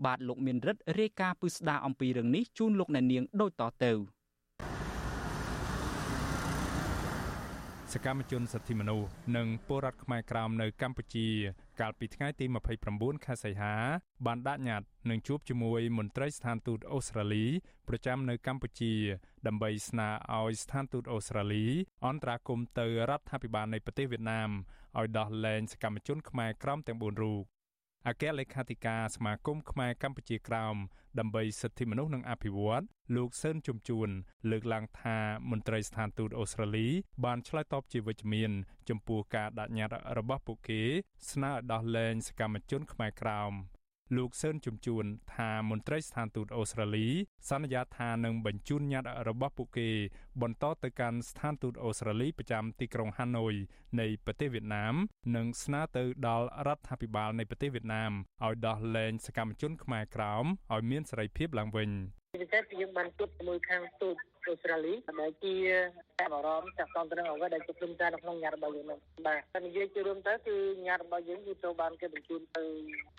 [0.04, 3.92] បាទលោកមានរិទ្ធរាយការណ៍ពឹស្ដារអំពីរឿងនេះជូនលោកអ្នកនាងដូចតទៅ។
[7.92, 11.28] សកម្មជនសិទ្ធិមនុស្សនិងពលរដ្ឋខ្មែរក្រោមនៅកម្ពុជា
[11.80, 12.46] កាលពីថ្ងៃទី
[12.86, 13.74] 29ខែសីហា
[14.26, 17.44] បានដាក់ញត្តិនឹងជួបជាមួយមន្ត្រីស្ថានទូតអូស្ត្រាលី
[17.88, 18.92] ប្រចាំនៅកម្ពុជា
[19.46, 20.08] ដើម្បីស្នើ
[20.38, 21.66] ឲ្យស្ថានទូតអូស្ត្រាលី
[22.06, 24.50] អន្តរាគមន៍ទៅរដ្ឋាភិបាលនៃប្រទេសវៀតណាម
[24.98, 27.53] ឲ្យដោះលែងសកម្មជនខ្មែរក្រោមទាំង4រូប
[28.08, 30.76] អគ្គលេខាធិការសមាគមខ្មែរកម្ពុជាក្រោម
[31.18, 32.84] ដើម្បីសិទ្ធិមនុស្សនិងអភិវឌ្ឍ
[33.16, 34.08] លោកសឿនជំជួន
[34.50, 35.18] លើកឡើងថា
[35.50, 36.88] មន្ត្រីស្ថានទូតអូស្ត្រាលី
[37.24, 38.50] បានឆ្លើយតបជាវិជ្ជមាន
[38.88, 40.82] ចំពោះការដាក់ញត្តិរបស់ពួកគេ
[41.30, 43.52] ស្នើឲ្យដោះលែងសកម្មជនខ្មែរក្រោម
[44.16, 47.06] លោកសឿនជំជួនថាមន្ត្រីស្ថានទូតអូស្ត្រាលី
[47.48, 49.90] សន្យាថានឹងបញ្ជូនញត្តិរបស់ពួកគេ
[50.42, 53.54] បន្តទៅកាន់ស្ថានទូតអូស្ត្រាលីប្រចាំទីក្រុងហាណូយ
[54.00, 54.94] នៃប្រទេសវៀតណាម
[55.36, 58.12] និងស្នើទៅដល់រដ្ឋាភិបាលនៃប្រទេសវៀតណាម
[58.44, 61.90] ឲ្យដោះលែងសកម្មជនខ្មែរក្រោមឲ្យមានសេរីភាពឡើងវិញ
[62.34, 64.16] ពិសេសយើងបានជួបជាមួយខាងទូត
[64.46, 65.54] អូស្ត្រាលីដែលជា
[66.18, 70.56] តែអារម្មណ៍ចាក់តទៅនឹងអ្វីដែលជួបជុំតែនៅក្នុងញត្តិរបស់យើងនោះបាទតែនិយាយជារួមទៅគឺ
[70.86, 72.64] ញត្តិរបស់យើងគឺត្រូវបានគេបញ្ជូនទៅ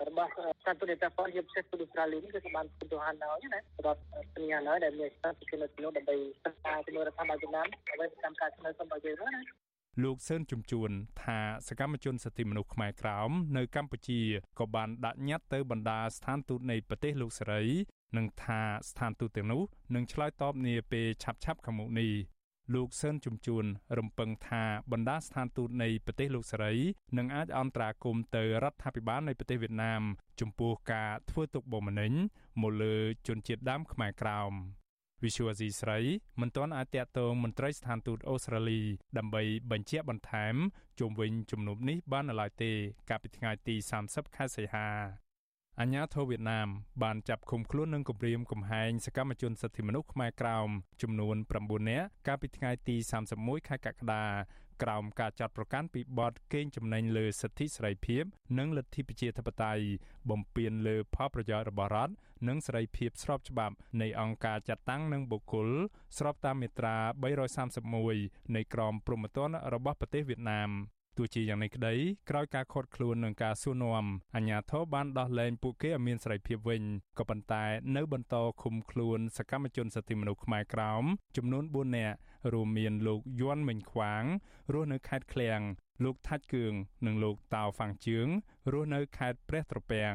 [0.08, 0.30] របស់
[0.64, 3.62] សន្តិនិកពលជាពិសេសទៅអូស្ត្រាលីនេះគឺបានពុទ្ធហានហើយណារ
[3.94, 4.02] ដ្ឋ
[4.34, 9.42] សញ្ញាហើយដែលមានស្ថានភាពនៅក្នុងដើម្បីស្ថាបជាមួយរដ្ឋាភិបាលវៀតណាមដើម្បីកម្មការស្នើសុំរបស់យើងណា
[10.04, 10.90] លោកសឿនជំជួន
[11.22, 11.38] ថា
[11.68, 14.20] សកម្មជនសិទ្ធិមនុស្សខ្មែរក្រោមនៅកម្ពុជា
[14.58, 17.62] ក៏បានដាក់ញត្តិទៅបណ្ដាស្ថានទូតនៃប្រទេសលោកសេរី
[18.16, 19.62] និងថាស្ថានទូតទាំងនោះ
[19.94, 22.12] នឹងឆ្លើយតបនាពេលឆាប់ៗខាងមុខនេះ
[22.74, 23.64] លោកសឿនជំជួន
[23.98, 26.74] រំពឹងថាបណ្ដាស្ថានទូតនៃប្រទេសលោកសេរី
[27.18, 30.02] នឹងអាចអន្តរាគមន៍ទៅរដ្ឋាភិបាលនៃប្រទេសវៀតណាម
[30.40, 32.12] ចំពោះការធ្វើទុកបុកម្នេញ
[32.62, 32.96] មកលើ
[33.26, 34.52] ជនជាតិដើមខ្មែរក្រោម
[35.24, 35.98] វិសុវអាស៊ីស្រី
[36.40, 38.80] មិនទាន់អាចតាក់ទងមន្ត្រីស្ថានទូតអូស្ត្រាលី
[39.18, 40.54] ដើម្បីបញ្ជាក់បន្ថែម
[41.00, 42.72] ជុំវិញជំនុំនេះបាននៅឡើយទេ
[43.10, 43.74] កាលពីថ្ងៃទី
[44.06, 45.25] 30ខែសីហា
[45.80, 46.68] អាញាធរវៀតណាម
[47.02, 50.68] បានចាប់ឃុំខ្លួននិងគំរាមកំហែងសកម្មជនសិទ្ធិមនុស្សខ្មែរក្រោម
[51.02, 52.96] ចំនួន9នាក់កាលពីថ្ងៃទី
[53.32, 54.24] 31ខែកក្កដា
[54.82, 58.24] ក្រោមការចាត់ប្រកាន់ពីបទកេងចំណេញលើសិទ្ធិសេរីភាព
[58.58, 59.84] និងលទ្ធិប្រជាធិបតេយ្យ
[60.30, 62.14] បំពានលើផលប្រយោជន៍របស់រដ្ឋ
[62.48, 65.68] និងសេរីភាពស្របច្បាប់នៃអង្គការចាត់តាំងនិងបុគ្គល
[66.18, 66.96] ស្របតាមមាត្រា
[67.76, 70.70] 331នៃក្រមព្រហ្មទណ្ឌរបស់ប្រទេសវៀតណាម
[71.16, 71.94] ទោះជាយ៉ាងនេះក្តី
[72.30, 76.82] ក្រោយការខាត់ខ្លួននឹងការសួរនាំអាជ្ញាធរបានដោះលែងពួកគេឲ្យមានសេរីភាពវិញ
[77.18, 77.64] ក៏ប៉ុន្តែ
[77.96, 81.04] នៅបន្តឃុំខ្លួនសកម្មជនសិទ្ធិមនុស្សខ្មែរក្រោម
[81.36, 82.16] ចំនួន4នាក់
[82.52, 84.24] រួមមានលោកយួនមិញខ្វាង
[84.72, 85.60] រស់នៅខេត្តឃ្លៀង
[86.04, 86.74] លោកថាច់គឿង
[87.06, 88.26] និងលោកតាវហ្វាំងជឿង
[88.72, 90.14] រស់នៅខេត្តព្រះត្រពាំង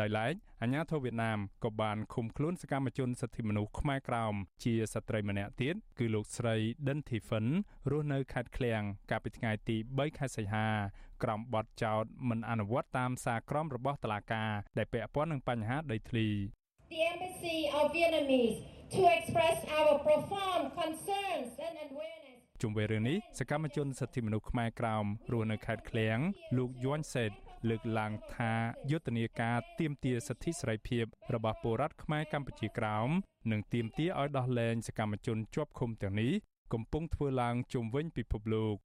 [0.00, 4.34] ដោយឡែកអាញាធរវៀតណាមក៏បានឃុំខ្លួនសកម្មជនសិទ្ធិមនុស្សខ្មែរក្រោម
[4.64, 7.46] ជាស្ត្រីម្នាក់ទៀតគឺលោកស្រី Din Thiffen
[7.90, 10.66] រស់នៅខេត្តឃ្លៀងកាលពីថ្ងៃទី3ខែសីហា
[11.22, 16.28] ក្រោមបទចោទមិនអនុវត្តតាមសារក្រមរបស់តុលាការដែលពាក់ព័ន្ធនឹងបញ្ហាដីធ្លី
[16.92, 18.58] The embassy of Vietnamese
[18.94, 26.18] to express our profound concerns and awareness ជុំវិញរឿងនេះសកម្មជនសិទ្ធិមនុស្សខ្មែរក្រោមរស់នៅខេត្តឃ្លៀង
[26.56, 27.32] លោកយួនសេត
[27.68, 28.52] លើកឡើងថា
[28.90, 31.04] យុទ្ធនាការទាមទារសិទ្ធិសេរីភាព
[31.34, 33.08] របស់ពលរដ្ឋខ្មែរកម្ពុជាក្រោម
[33.50, 36.32] និងទាមទារឲ្យដោះលែងសកម្មជនជាប់ឃុំទាំងនេះ
[36.72, 38.76] កំពុងធ្វើឡើងជុំវិញពិភពលោក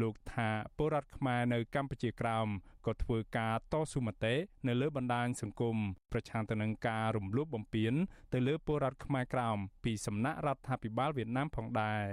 [0.00, 2.48] លោកថាពលរដ្ឋខ្មែរនៅកម្ពុជាក្រោម
[2.86, 4.34] ក៏ធ្វើការតស៊ូមតិ
[4.68, 5.76] នៅលើបណ្ដាញសង្គម
[6.12, 7.92] ប្រឆាំងទៅនឹងការរំលោភបំពាន
[8.32, 12.04] ទៅលើពលរដ្ឋខ្មែរក្រោមពីសំណាក់រដ្ឋាភិបាលវៀតណាមផងដែរ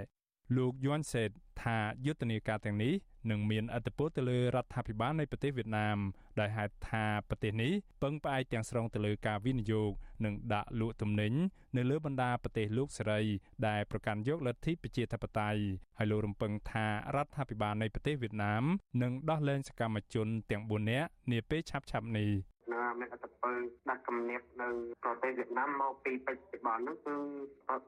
[0.56, 1.30] លោកយួនសេត
[1.62, 2.94] ថាយុទ្ធនាការទាំងនេះ
[3.30, 5.98] នឹងមានអត្តពលទៅលើរដ្ឋាភិបាលនៃប្រទេសវៀតណាម
[6.40, 7.72] ដោយហេតុថាប្រទេសនេះ
[8.02, 9.90] ពឹងផ្អែកទាំងស្រុងទៅលើការវិនិយោគ
[10.24, 11.32] និងដាក់លក់ទំនិញ
[11.76, 13.20] នៅលើបណ្ដាប្រទេសលោកសេរី
[13.66, 15.60] ដែលប្រកាន់យកលទ្ធិប្រជាធិបតេយ្យ
[15.98, 18.64] ហើយលោករំពឹងថារដ្ឋាភិបាលនៃប្រទេសវៀតណាម
[19.02, 22.30] នឹងដោះលែងសកម្មជនទាំង4នាក់នាពេលឆាប់ៗនេះ
[22.72, 23.54] នៅមានអត្តពល
[23.88, 24.68] ដាក់គំនាបនៅ
[25.04, 27.16] ប្រទេសវៀតណាមមកពីបច្ចុប្បន្នហ្នឹងគឺ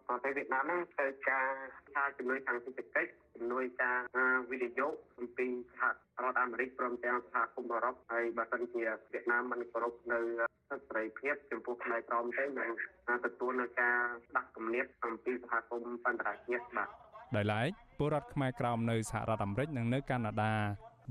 [0.06, 1.48] ប្រទេសវៀតណាមហ្នឹងទៅការ
[1.96, 3.98] ការជំនួយខាងសេដ្ឋកិច្ចជំនួយការ
[4.50, 5.46] វិនិយោគអំពី
[5.78, 5.82] សហ
[6.24, 10.20] រដ្ឋអាមេរិកព្រមទាំងសហគមន៍អឺរ៉ុបហើយបើសិនជាវៀតណាមមិនគោរពនៅ
[10.68, 12.66] សិទ្ធិសេរីភាពចំពោះផ្នែកក្រមទេនឹ
[13.16, 13.98] ងទទួលនៅការ
[14.36, 16.88] ដាក់គំនាបអំពីសហគមន៍អន្តរជាតិបាទ
[17.36, 20.54] ដោយឡែកពលរដ្ឋខ្មែរក្រោមនៅសហរដ្ឋអាមេរិកនិងនៅកាណាដា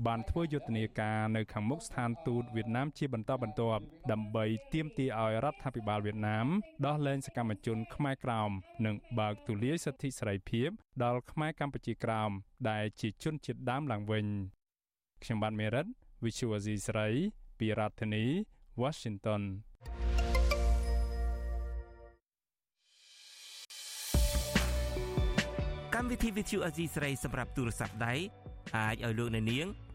[0.06, 3.82] បានធ្វើយុទ្ធនាការនៅខាងមុខស្ថានទូតវៀតណាមជាបន្តបន្ទាប់
[4.12, 6.46] ដើម្បីទាមទារឲ្យរដ្ឋាភិបាលវៀតណាម
[6.86, 8.50] ដោះលែងសកម្មជនខ្មែរក្រោម
[8.86, 10.68] និងបើកទូលាយសិទ្ធិសេរីភាព
[11.04, 12.30] ដល់ខ្មែរកម្ពុជាក្រោម
[12.70, 14.26] ដែលជាជនជាតិដើមឡើងវិញ
[15.22, 15.86] ខ្ញុំបាទមេរិត
[16.24, 17.08] Visual Asia ស្រី
[17.58, 18.24] ពីរដ្ឋធានី
[18.82, 19.42] Washington
[25.94, 28.14] កម្មវិធី Visual Asia ស្រីសម្រាប់ទូរស័ព្ទដៃ
[28.76, 29.66] អាចឲ្យលោកអ្នកនាង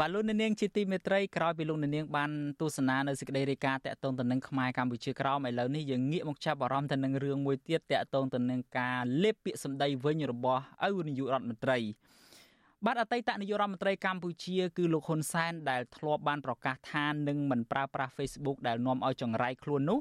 [0.00, 2.30] បាទលោកនាងជាទីមេត្រីក្រោយពីលោកនាងបាន
[2.60, 11.78] ទស្សនានៅសេចក្តីរាយការណ៍តាក់ទងទៅនឹងខ្មែរកម្ពុជាក្រោមឥឡូវនេះយើងងាកមកចាប់អារម្មណ៍ទៅនឹងរឿងមួយទៀតតាក់ទងទៅនឹងការលេបពាក្យសម្ដីវិញរបស់ឪនាយករដ្ឋមន្ត្រី
[12.84, 19.98] បាទអតីតនាយករដ្ឋមន្ត្រីកម្ពុជាគឺលោកហ៊ុនសែនដែលធ្លាប់បានប្រកាសថានឹងមិនប្រើប្រាស់ Facebook ដែលនាំឲ្យចង្រៃខ្លួននោះ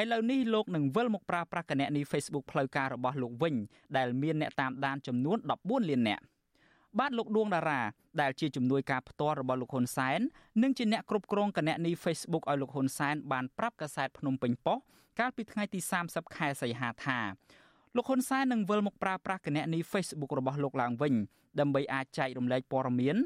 [0.00, 3.54] ឥឡូវនេះលោកនឹងវិលមកប្រើប្រាស់គណនី Facebook ផ្លូវការរបស់លោកវិញ
[3.96, 6.24] ដែលមានអ្នកតាមដានចំនួន14លាននាក់
[6.98, 7.80] បាទលោកដួងតារា
[8.20, 10.20] ដែលជាជំនួយការផ្ទាល់របស់លោកហ៊ុនសែន
[10.62, 14.86] និងជាអ្នកគ្រប់គ្រងគណនី Facebook ឲ្យលោកហ៊ុនសែនបានប្រាប់កាសែតភ្នំពេញប៉ុស្តិ៍
[15.18, 17.18] កាលពីថ្ងៃទី30ខែសីហាថា
[17.96, 21.14] លោកហ៊ុនសែននឹងវិលមកប្រើប្រាស់គណនី Facebook របស់លោកឡើងវិញ
[21.60, 23.16] ដើម្បីអាចចែករំលែកព័ត៌មាន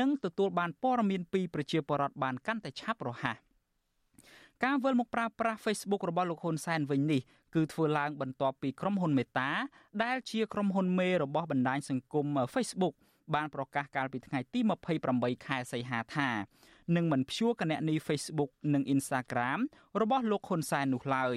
[0.00, 3.36] និងទទួលបានព័ត៌មានពីប្រជាពលរដ្ឋបានកាន់តែឆាប់រហ័ស
[4.64, 7.20] ការវិលមកប្រើប្រាស់ Facebook របស់លោកហ៊ុនសែនវិញនេះ
[7.54, 9.50] គឺធ្វើឡើងបន្ទាប់ពីក្រុមហ៊ុនមេតា
[10.02, 12.94] ដែលជាក្រុមហ៊ុនមេរបស់បណ្ដាញសង្គម Facebook
[13.34, 14.60] បានប្រកាសកាលពីថ្ងៃទី
[15.02, 16.30] 28ខែសីហាថា
[16.96, 19.60] នឹងមិនព្យួរគណនី Facebook និង Instagram
[20.00, 21.36] របស់លោកហ៊ុនសែននោះឡើយ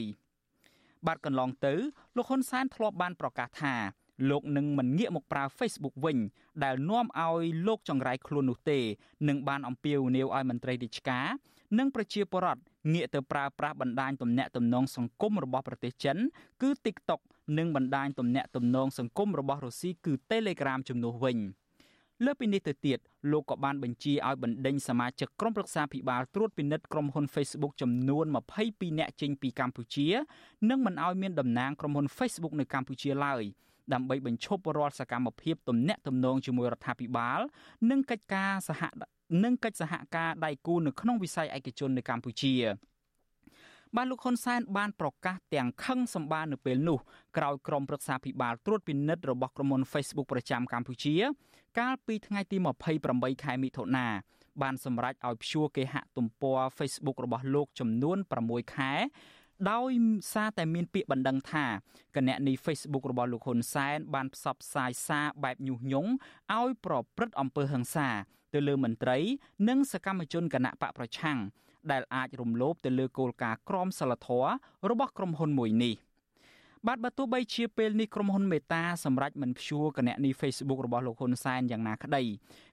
[1.07, 1.73] បាទកន្លងទៅ
[2.15, 3.75] លោកហ៊ុនសែនធ្លាប់បានប្រកាសថា
[4.29, 6.17] លោកនឹងមិនងាកមកប្រើ Facebook វិញ
[6.63, 8.79] ដែលនាំឲ្យលោកចង្រៃខ្លួននោះទេ
[9.27, 11.27] នឹងបានអំពាវនាវឲ្យមន្ត្រីរាជការ
[11.79, 12.61] និងប្រជាពលរដ្ឋ
[12.93, 16.17] ងាកទៅប្រើប្រាស់បណ្ដាញទំនាក់ទំនងសង្គមរបស់ប្រទេសចិន
[16.61, 17.21] គឺ TikTok
[17.57, 21.37] និងបណ្ដាញទំនាក់ទំនងសង្គមរបស់រុស្ស៊ីគឺ Telegram ជំនួសវិញ។
[22.23, 22.99] លើពីនេះទៅទៀត
[23.31, 28.25] លោកក៏បានបញ្ជាឲ្យបណ្ដេញសមាជិកក្រុមប្រឹក្សាភិបាលត្រួតពិនិត្យក្រុមហ៊ុន Facebook ចំនួន
[28.63, 30.07] 22នាក់ចេញពីកម្ពុជា
[30.69, 33.43] និងមិនឲ្យមានតំណាងក្រុមហ៊ុន Facebook នៅកម្ពុជាឡើយ
[33.93, 37.39] ដើម្បីបញ្ឈប់រាល់សកម្មភាពទំនាក់ទំនងជាមួយរដ្ឋាភិបាល
[37.89, 38.81] និងកិច្ចការសហ
[39.43, 42.53] និងកិច្ចសហការដៃគូនៅក្នុងវិស័យឯកជននៅកម្ពុជា។
[43.95, 46.99] បានលោកហ៊ុនសែនបានប្រកាសទាំងខឹងសម្បានៅពេលនោះ
[47.37, 51.15] ក្រោយក្រុមប្រឹក្សាភិបាលត្រួតពិនិត្យរបស់ក្រុមហ៊ុន Facebook ប្រចាំកម្ពុជា
[51.79, 52.57] កាលពីថ្ងៃទី
[53.01, 54.07] 28ខែមិថុនា
[54.61, 58.93] បានសម្រេចឲ្យព្យួរគេហទំព័រ Facebook របស់លោកចំនួន6ខែ
[59.71, 59.91] ដោយ
[60.33, 61.65] សារតែមានពាក្យបណ្ដឹងថា
[62.15, 66.11] គណនី Facebook របស់លោកហ៊ុនសែនបានផ្សព្វផ្សាយសារបែបញុះញង់
[66.57, 68.09] ឲ្យប្រព្រឹត្តអំពើហិង្សា
[68.53, 69.17] ទៅលើមន្ត្រី
[69.69, 71.37] និងសកម្មជនគណៈបកប្រឆាំង
[71.91, 74.49] ដែលអាចរំលោភទៅលើគោលការណ៍ក្រមសីលធម៌
[74.89, 75.95] របស់ក្រុមហ៊ុនមួយនេះ
[76.87, 82.23] បាទបើទោះបីជាពេលនេះក្រុមហ៊ុនមេតាសម្រាប់មិនព្យួរគណនី Facebook របស់លោកហ៊ុនសែនយ៉ាងណាក្តី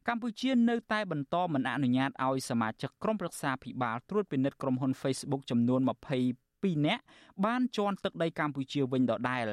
[0.08, 7.02] កម្ពុជានៅតែបន្តមិនអនុញ្ញាតឲ្យសមាជិកក្រុមប្រឹក្សាភិបាលត្រួតពិនិត្យក្រុមហ៊ុន Facebook ចំនួន22នាក់
[7.44, 9.46] បានជន់ទឹកដីកម្ពុជាវិញដដែល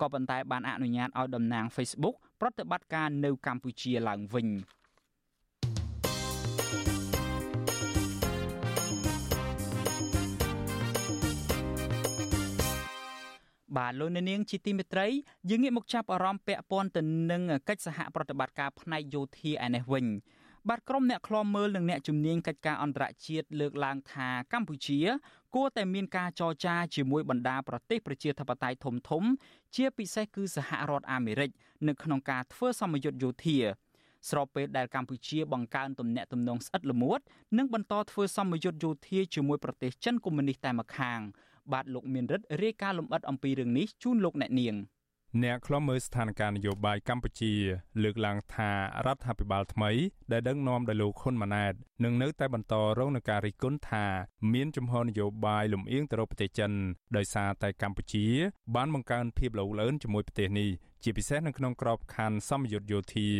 [0.00, 4.48] ក៏ប៉ុន្តែបានអនុញ្ញាតឲ្យតំណាង Facebook ប្រតិបត្តិការនៅកម្ពុជាឡើងវិញ។
[13.76, 15.06] បាទលោកអ្នកនាងជាទីមេត្រី
[15.50, 20.06] យើងងាកមកចាប់អារម្មណ៍ពាក់ព័ន្ធទៅនឹងកិច្ចសហប្រតិបត្តិការផ្នែកយោធាឯនេះវិញ
[20.68, 25.00] បាទក្រុមអ្នកឃ្លាំមើលនិងអ្នកជំនាញកិច្ចការអន្តរជាតិលើកឡើងថាកម្ពុជា
[25.54, 29.22] គួរតែមានការចរចាជាមួយបណ្ដាប្រទេសប្រជាធិបតេយ្យធំធំ
[29.76, 31.50] ជាពិសេសគឺសហរដ្ឋអាមេរិក
[31.88, 33.58] នៅក្នុងការធ្វើសម្ពយុទ្ធយោធា
[34.30, 37.20] ស្របពេលដែលកម្ពុជាបង្កើនទំនាក់ទំនងស្អិតល្មួត
[37.58, 41.20] និងបន្តធ្វើសម្ពយុទ្ធយោធាជាមួយប្រទេសចិនកុម្មុយនីសតែម្ខាង
[41.72, 44.76] បាទលោកមានរិទ្ធរាយការណ៍លម្អិតអំពីរឿងនេះជូនលោកអ្នកនាង
[45.44, 47.52] អ្នកខ្លំមើលស្ថានភាពនយោបាយកម្ពុជា
[48.02, 48.70] លើកឡើងថា
[49.06, 49.90] រដ្ឋាភិបាលថ្មី
[50.32, 54.06] ដែលដឹកនាំដោយលោកហ៊ុនម៉ាណែតនឹងនៅតែបន្តរងនឹងការរិះគន់ថា
[54.52, 56.72] មានជំហរនយោបាយលំអៀងទៅរកប្រទេសចិន
[57.16, 58.26] ដោយសារតែកម្ពុជា
[58.74, 60.70] បានបង្កើនភាពលោលឿនជាមួយប្រទេសនេះ
[61.02, 63.30] ជាពិសេសនៅក្នុងក្របខ័ណ្ឌសម្ពយុទ្ធយោធា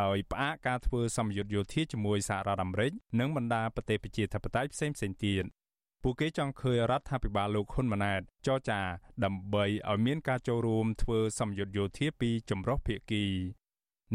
[0.00, 5.44] ដោយផ្អាកការធ្វើសម្ពយុទ្ធយោធាជាមួយសហរដ្ឋអាមេរិកនិងបណ្ដាប្រទេសប្រជាធិបតេយ្យផ្សេងៗទៀត
[6.06, 8.80] ពួកគេចង់ឃើញរដ្ឋាភិបាលលោកហ៊ុនម៉ាណែតចរចា
[9.24, 13.24] ដើម្បីឲ្យមានការចូលរួមធ្វើសម្ពយុទ្ធយោធាពីចម្រុះភាគី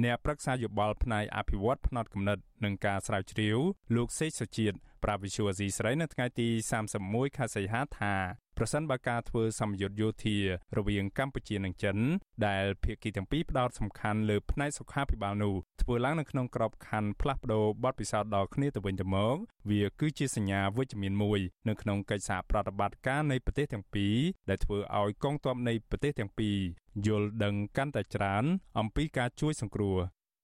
[0.04, 3.58] អ្នកប្រឹក្សាយោបល់ផ្នែកអភិវឌ្ឍផ្នត់គំនិតនិងការស្រាវជ្រាវ
[3.96, 6.48] លោកសេកសុជាតិប្រាវិសុវអាស៊ីស្រីនៅថ្ងៃទី
[6.92, 8.14] 31ខែសីហាថា
[8.58, 10.38] ប្រសិនបើការធ្វើសម្ពយុទ្ធយោធា
[10.78, 11.98] រវាងកម្ពុជានិងចិន
[12.48, 19.36] ដែលភាគីទាំងពីរផ្ដោតសំខាន់លើផ្នែកសុខាភិបាលនោះធ្វើឡើងនៅក្នុងក្របខ័ណ្ឌផ្លាស់ប្ដូរបទពិសោធន៍ដល់គ្នាទៅវិញទៅមក
[19.70, 24.16] វាគឺជាសញ្ញាវិជ្ជមានមួយនៅក្នុងកិច្ចសហប្រតិបត្តិការនៃប្រទេសទាំងពីរ
[24.50, 26.58] ដែលធ្វើឲ្យកងទ័ពនៃប្រទេសទាំងពីរ
[27.08, 28.44] យល់ដឹងកាន់តែច្រើន
[28.80, 29.98] អំពីការជួយសង្គ្រោះ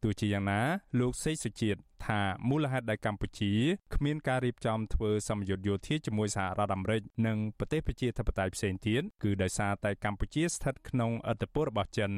[0.04, 0.62] ទោះជាយ៉ាងណា
[1.00, 3.54] លោកសេកសុជាតិថាមូលហេតុដែលកម្ពុជា
[3.96, 12.12] គ្មានការរៀបចំធ្វើសម្ពយុទ្ធយោធាជាមួយសហរដ្ឋអាមេរិកនិងប្រទេសប្រជាធិបតេយ្យផ្សេងទៀតគឺដោយសារតែកម្ពុជាស្ថិតក្នុងឥទ្ធិពលរបស់ចិន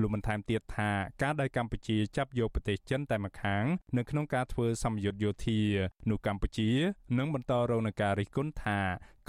[0.00, 0.90] លោកបានថែមទៀតថា
[1.22, 3.64] ការដែលកម្ពុជាចាប់យកប្រទេសចិនតែម្ខាង
[3.96, 5.60] នៅក្នុងការធ្វើសម្ពយុទ្ធយោធា
[6.10, 6.70] នោះកម្ពុជា
[7.18, 8.78] នឹងបន្តរងនឹងការរិះគន់ថា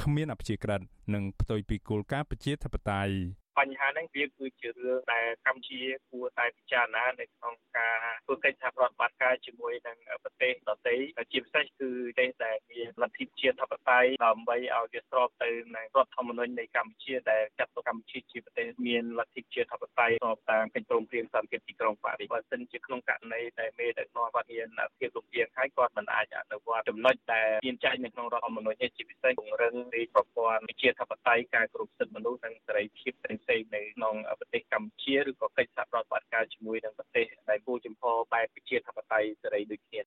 [0.02, 0.82] គ្មានអព្យាក្រឹត
[1.14, 3.14] និងផ្ទុយពីគោលការណ៍ប្រជាធិបតេយ្យ
[3.58, 10.96] បញ្ហាហ្នឹងវាគឺជារឿងដែលកម្ពុជាគួរតែពិចារណានៅក្នុងការធ្វើកិច្ចសហប្រតិបត្តិការជាមួយនឹងប្រទេសដទៃ
[11.32, 33.14] ជាពិសេសគឺប្រទេសដែលមានលទ្ធិជាតិធិបតេយ្យដើម្បីឲ្យវាស្របទៅនឹងរដ្ឋធម្មនុញ្ញនៃកម្ពុជាដែលចាត់ទុកកម្ពុជាជាប្រទេសមានលទ្ធិជាតិធិបតេយ្យស្របតាមកិច្ចព្រមព្រៀងសន្តិភាពទីក្រុងប៉ារីសបើសិនជាក្នុងករណីដែលមេដឹកនាំគាត់មានភាពលំអៀងហើយគាត់មិនអាចអនុវត្តចំណុចដែលមានចែងនៅក្នុងរដ្ឋធម្មនុញ្ញនេះជាពិសេសពង្រឹងនៃប្រព័ន្ធវិជាធិបតេយ្យការគោរពសិទ្ធិមនុស្សនិងសេរីភាព
[33.44, 40.02] ផ្សេងៗនៅក្នុងប្រទេសកម្ពុជាឬក៏កិច្ចសហប្រតិបត្តិការជាមួយនឹងប្រទេសដែលគូចំហបែបវិជាធិបតេយ្យសេរីដូចគ្នា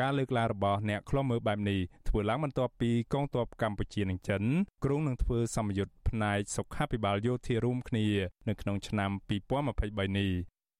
[0.00, 4.42] ការលើកឡើងរបស់អ្នកខ្លំមើលបែបនេះធ្វើឡើងបន្ទាប់ពីកងទ័ពកម្ពុជានិងចិន
[4.84, 8.06] គ្រោងនឹងធ្វើសម្ពយុទ្ធផ្នែកសុខាភិបាលយោធារួមគ្នា
[8.48, 9.10] នៅក្នុងឆ្នាំ
[9.58, 10.32] 2023នេះ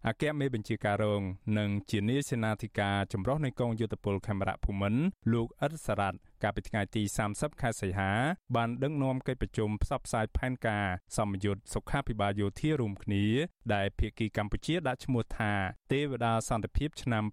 [0.08, 1.22] អគ្គមេបញ្ជាការរង
[1.58, 5.02] និងជានាយសេនាធិការចម្រុះនៃកងយោធពលខេមរៈភូមិន្ទ
[5.32, 7.02] លោកអ៊ិតសារ៉ាត់កាលពីថ្ងៃទី
[7.32, 8.10] 30ខែសីហា
[8.56, 10.86] បានដឹកនាំកិច្ចប្រជុំផ្សព្វផ្សាយផែនការ
[11.16, 13.26] សម្ពយុទ្ធសុខាភិបាលយោធារួមគ្នា
[13.74, 15.52] ដែលភាគីកម្ពុជាដាក់ឈ្មោះថា
[15.92, 17.24] ទេវតាសន្តិភាពឆ្នាំ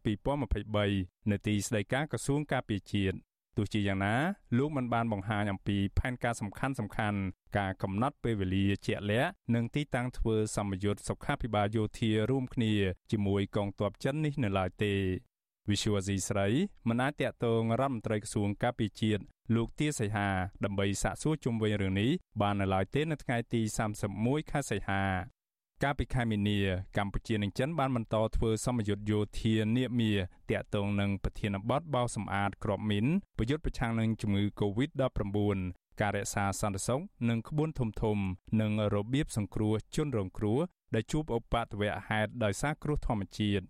[0.61, 3.17] 2023នៅទីស្តីការក្រសួងការពារជាតិ
[3.57, 4.15] ទោះជាយ៉ាងណា
[4.57, 7.19] លោកមិនបានបង្ហាញអំពីផែនការសំខាន់សំខាន់
[7.57, 12.73] ការកំណត់ពេលវេលាជាក់លាក់និងទីតាំងធ្វើសម្ពយុទ្ធសុខាភិបាលយោធារួមគ្នា
[13.11, 14.93] ជាមួយកងទ័ពចិននេះនៅឡើយទេ
[15.69, 16.47] វិសុវអាស៊ីស្រី
[16.87, 19.23] មិនអាចតាក់ទងរដ្ឋមន្ត្រីក្រសួងការពារជាតិ
[19.55, 20.29] លោកទាសីហា
[20.65, 23.61] ដើម្បីសាកសួរជុំវិញរឿងនេះបាននៅឡើយទេនៅថ្ងៃទី
[24.07, 25.03] 31ខែសីហា
[25.83, 26.59] កាលពីខែមីនា
[26.97, 30.11] កម្ពុជានិងចិនបានបន្តធ្វើសម្ពយុទ្ធយោធានាមា
[30.51, 33.05] តាក់ទងនឹងប្រធានបទបោសម្អាតក្របមីន
[33.37, 35.57] ប្រយុទ្ធប្រឆាំងនឹងជំងឺ Covid-19
[36.01, 38.17] ការរក្សាសន្តិសុខនិងក្បួនធំធំ
[38.61, 40.59] និងរបៀបសង្គ្រោះជនរងគ្រោះ
[40.95, 43.65] ដែលជួបឧបទ្ទវហេតុដោយសារគ្រោះធម្មជាតិ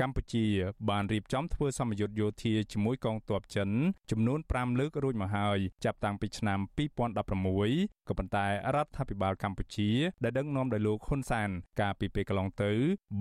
[0.00, 0.46] កម្ពុជា
[0.90, 3.70] បានរៀបចំធ្វើសម្ពយុទ្ធយោធាជាមួយកងទ័ពចិន
[4.10, 9.90] ចំនួន5លើករួចមកហើយចាប់តាំងពីឆ្នាំ2016ក៏ប៉ុន្តែរដ្ឋាភិបាលកម្ពុជា
[10.24, 12.72] ដែលដឹកនាំដោយលោកហ៊ុនសែនកាលពីពេលកន្លងទៅ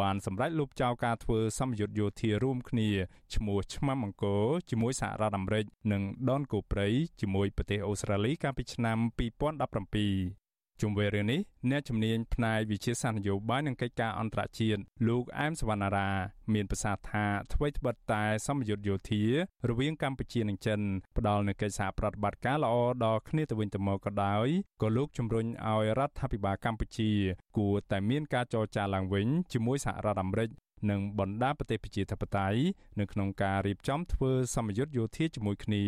[0.02, 2.90] បានសម្រេចលុបចោលការធ្វើសម្ពយុទ្ធយោធារួមគ្នា
[3.36, 6.88] ឈ្មោះឆ្មាំអង្គរជាមួយសហរដ្ឋអាមេរិកនិងដនកូព្រៃ
[7.22, 8.98] ជាមួយប្រទេសអូស្ត្រាលីកាលពីឆ្នាំ
[9.28, 10.47] 2017
[10.82, 16.10] ជុំវិញរឿងនេះអ្នកជំនាញផ្នែកវិជាសាស្ត្រនយោបាយនិងកិច្ចការអន្តរជាតិលោកអែមសវណ្ណារា
[16.54, 19.24] មានប្រសាសន៍ថាអ្វីត្បិតតែសម្ពយុទ្ធយោធា
[19.70, 20.80] រវាងកម្ពុជានិងចិន
[21.18, 22.76] ផ្ដល់នូវកិច្ចសហប្រតិបត្តិការល្អ
[23.06, 24.48] ដល់គ្នាទៅវិញទៅមកក៏ដោយ
[24.82, 27.12] ក៏លោកជំរុញឲ្យរដ្ឋាភិបាលកម្ពុជា
[27.58, 30.50] គួរតែមានការចរចាឡើងវិញជាមួយសហរដ្ឋអាមេរិក
[30.90, 32.60] និងបណ្ដាប្រទេសប្រជាធិបតេយ្យ
[33.00, 35.84] នៅក្នុងការរៀបចំធ្វើសម្ពយុទ្ធយោធាជាមួយគ្នា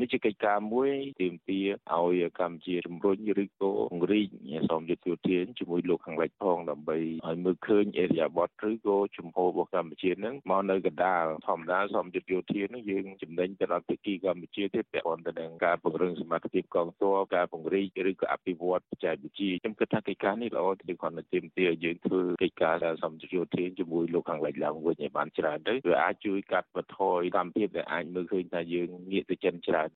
[0.00, 0.90] នេះជាកិច្ចការមួយ
[1.20, 4.28] ទាមទារឲ្យកម្ពុជាជំរុញឬក៏ពង្រីក
[4.70, 29.89] សម្ពយុទ្ធយោធាជាមួយលោកខាងលិចផងដើម្បីឲ្យមើលឃើញអេរិយាប័ត្រឬក៏ជំហររបស់កម្ពុជានឹងមកនៅកណ្ដាលធម្មតាសម្ពយុទ្ធយោធានឹងយើងចំណេញទៅដល់ភាគីកម្ពុជាទេពាក់ព័ន្ធទៅនឹងការពង្រឹងសមត្ថភាពកងទ័ពការពង្រីកឬក៏អភិវឌ្ឍបច្ចេកវិទ្យាខ្ញុំគិតថាកិច្ចការនេះល្អទេគ្រាន់តែទាមទារយើងធ្វើកិច្ចការសម្ពយុទ្ធយោធាជាមួយលោកខាងលិចឡើងវិញឲ្យបានច្រើនទៅវាអាចជួយកាត់បន្ថយកម្មភាពដែលអាចមើលឃើញថាយើងងាកទៅចិនច្រើន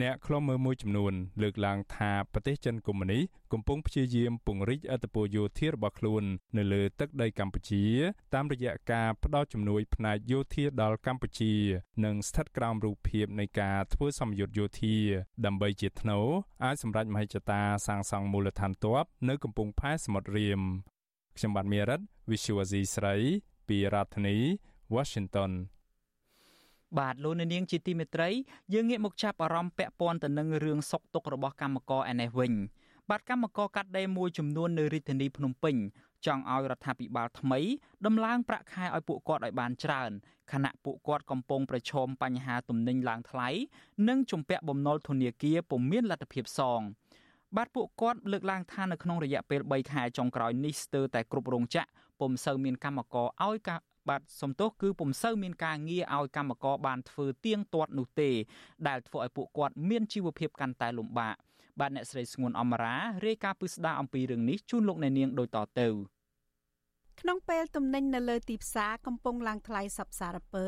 [0.00, 1.12] អ្នកខ្លំមើលមួយចំនួន
[1.42, 3.22] លើកឡើងថាប្រទេសចិនកុម្មុយនីស
[3.52, 6.22] កំពុងព្យាយាមពង្រីកអធិបតេយ្យយោធារបស់ខ្លួន
[6.56, 7.84] នៅលើទឹកដីកម្ពុជា
[8.34, 11.52] តាមរយៈការផ្តល់ជំនួយផ្នែកយោធាដល់កម្ពុជា
[12.04, 14.96] និងស្ថិតក្រោមរូបភាពនៃការធ្វើសម្ពយុទ្ធយោធា
[15.46, 16.26] ដើម្បីជាថ្នូរ
[16.64, 20.60] អាចសម្រេចមហិច្ឆតាសាងសង់មូលដ្ឋានទ័ពនៅកំពង់ផែសមុទ្ររៀម
[21.36, 23.16] ខ្ញុំបាទមេរិត Visual Asia ស្រី
[23.68, 24.36] ពីរដ្ឋធានី
[24.94, 25.52] Washington
[26.98, 28.28] បាទលោកនាងជាទីមេត្រី
[28.72, 32.52] យើងងាកមកចាប់អារម្មណ៍ពាក់ព័ន្ធទៅនឹងរឿងសុកទុករបស់កម្មករឯនេះវិញ
[33.10, 35.76] បាទកម្មករកាត់ដេរមួយចំនួននៅរាជធានីភ្នំពេញ
[36.26, 37.60] ចង់ឲ្យរដ្ឋាភិបាលថ្មី
[38.06, 40.10] ដំឡើងប្រាក់ខែឲ្យពួកគាត់ឲ្យបានច្រើន
[40.52, 43.48] ខណៈពួកគាត់កំពុងប្រឈមបញ្ហាទំនិញឡើងថ្លៃ
[44.08, 46.80] និងជំពាក់បំណុលធនាគារពុំមានលទ្ធភាពសង
[47.56, 51.88] បាទពួកគាត់លើកឡើងថានៅក្នុងរយៈពេល3ខែចុងក្រោយនេះស្ទើរតែគ្រប់រោងចក្រ
[52.20, 58.30] ពុំសូវមានកម្មករឲ្យការ បាទសំទោសគឺពុំសូវមានការងារឲ្យកម្មករបានធ្វើទៀងទាត់នោះទេ
[58.88, 61.36] ដែលធ្វើឲ្យពួកគាត់មានជីវភាពកាន់តែលំបាក
[61.80, 62.96] បាទអ្នកស្រីស្ងួនអមរា
[63.26, 65.88] រាយការណ៍ពិស្ដារអំពីរឿងនេះជូនលោកអ្នកនាងដូចតទៅ
[67.20, 70.66] ក្នុងពេលទំនិញនៅលើទីផ្សារកំពុងឡើងថ្លៃសពសារពើ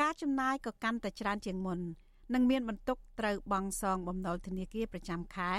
[0.00, 1.80] ការចំណាយក៏កាន់តែច្រើនជាងមុន
[2.34, 5.52] និងមានបន្ទុកត្រូវបង់សងបំណុលធនាគារប្រចាំខែ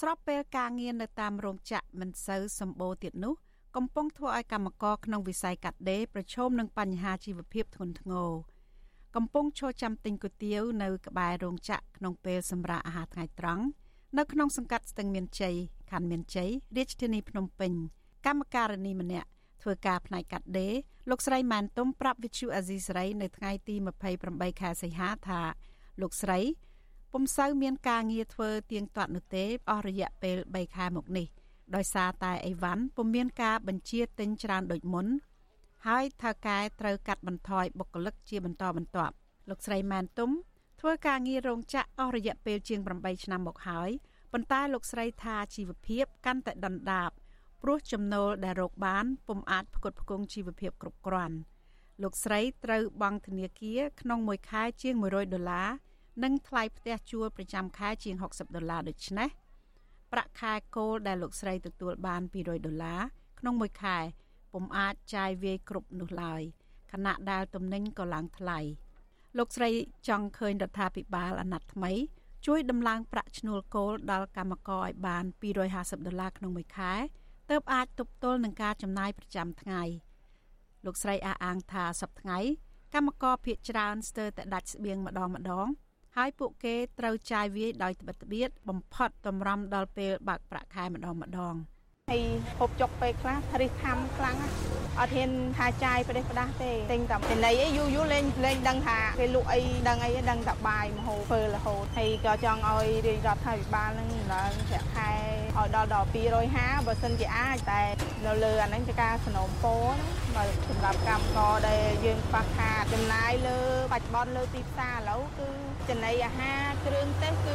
[0.00, 3.34] ស្របពេលការងារនៅតាមរោងចក្រមិនសូវសម្បូរទៀតនោះ
[3.76, 8.30] កំពុងធ្វើឲ្យកម្មករក្នុងវិស័យកាត់ដេរប្រឈមនឹងបញ្ហាជីវភាពធ្ងន់ធ្ងរ
[9.16, 13.64] កំពុងឈរចាំទិញគុយទាវនៅក្បែររោងចក្រក្នុងពេលសម្រាកអាហារថ្ងៃត្រង់
[14.18, 15.56] នៅក្នុងសង្កាត់ស្ទឹងមានជ័យ
[15.90, 17.72] ខណ្ឌមានជ័យរាជធានីភ្នំពេញ
[18.26, 19.28] កម្មការិនីម្នាក់
[19.62, 20.74] ធ្វើការផ្នែកកាត់ដេរ
[21.10, 23.74] លោកស្រីម៉ែនទុំប្រាប់វិទ្យុអាស៊ីសេរីនៅថ្ងៃទី
[24.18, 25.40] 28ខែសីហាថា
[26.00, 26.38] លោកស្រី
[27.12, 31.26] ពុំសូវមានការងារធ្វើទៀងទាត់នោះទេអស់រយៈពេល3ខែមកនេះ
[31.76, 35.06] ដោយសារតែអីវ៉ាន់ពុំមានការបញ្ជាទិញច្រើនដូចមុន
[35.86, 39.14] ហើយថៅកែត្រូវកាត់បន្ថយបុគ្គលិកជាបន្តបន្ទាប់
[39.50, 40.30] លោកស្រីម៉ែនទុំ
[40.80, 43.90] ធ្វើការងាររោងចក្រអស់រយៈពេលជាង8ឆ្នាំមកហើយ
[44.32, 47.10] ប៉ុន្តែលោកស្រីថាជីវភាពកាន់តែដុនដាប
[47.62, 51.36] ព្រោះចំណូលដែលរកបានពុំអាចផ្គត់ផ្គង់ជីវភាពគ្រប់គ្រាន់
[52.02, 55.68] លោកស្រីត្រូវបង់ធនាគារក្នុងមួយខែជាង100ដុល្លារ
[56.22, 59.28] និងថ្លៃផ្ទះជួលប្រចាំខែជាង60ដុល្លារដូច្នេះ
[60.12, 63.00] ប្រាក់ខែគោលដែលលោកស្រីទទួលបាន200ដុល្លារ
[63.40, 63.98] ក្នុងមួយខែ
[64.52, 66.42] ពុំអាចចាយវាយគ្រប់នោះឡើយ
[66.92, 68.58] ខណៈដែលទំនិញក៏ឡើងថ្លៃ
[69.38, 69.70] លោកស្រី
[70.08, 71.92] ចង់ឃើញរដ្ឋាភិបាលអាណត្តិថ្មី
[72.46, 75.24] ជួយដំឡើងប្រាក់ឈ្នួលគោលដល់កម្មករឲ្យបាន
[75.66, 76.92] 250ដុល្លារក្នុងមួយខែ
[77.50, 79.82] ទើបអាចទប់ទល់នឹងការចំណាយប្រចាំថ្ងៃ
[80.84, 82.38] លោកស្រីអះអាងថាសប្តាហ៍ថ្ងៃ
[82.94, 85.66] កម្មករភៀកច្រើនស្ទើរតែដាច់ស្បៀងម្ដងម្ដង
[86.16, 91.54] ហើយពួកគេត្រូវចាយវាយដោយត្បិតត្បៀតបំផុតតម្រាំដល់ពេលបើកប្រាក់ខែម្ដងម្ដង។
[92.10, 92.22] ហើយ
[92.58, 94.36] ហូបចុកពេលខ្លះរិះខំខ្លាំង
[94.98, 105.10] អត់ហ៊ានថាចាយប្រទេសផ្ដាស់ទេទិញតែចំណីអីយូរយូរលេងលេងដឹងថាគេលក់អីដឹងអីដឹងតែបាយមហូបធ្វើរហូតហើយក៏ចង់ឲ្យរាជរដ្ឋាភិបាលនឹងឡើងប្រាក់ខែ
[105.56, 106.08] ឲ្យដល់ដល់
[106.46, 107.82] 250បើសិនជាអាចតែ
[108.26, 109.76] នៅលើអាហ្នឹងជាការสนុំពោ
[110.36, 113.58] បើសម្រាប់កម្មករដែលយើងខ្វះខាតចំណាយលើ
[113.92, 115.48] បច្ចុប្បន្នលើទីផ្សារឥឡូវគឺ
[115.88, 117.54] ចំណីអាហារគ្រឿងទេសគឺ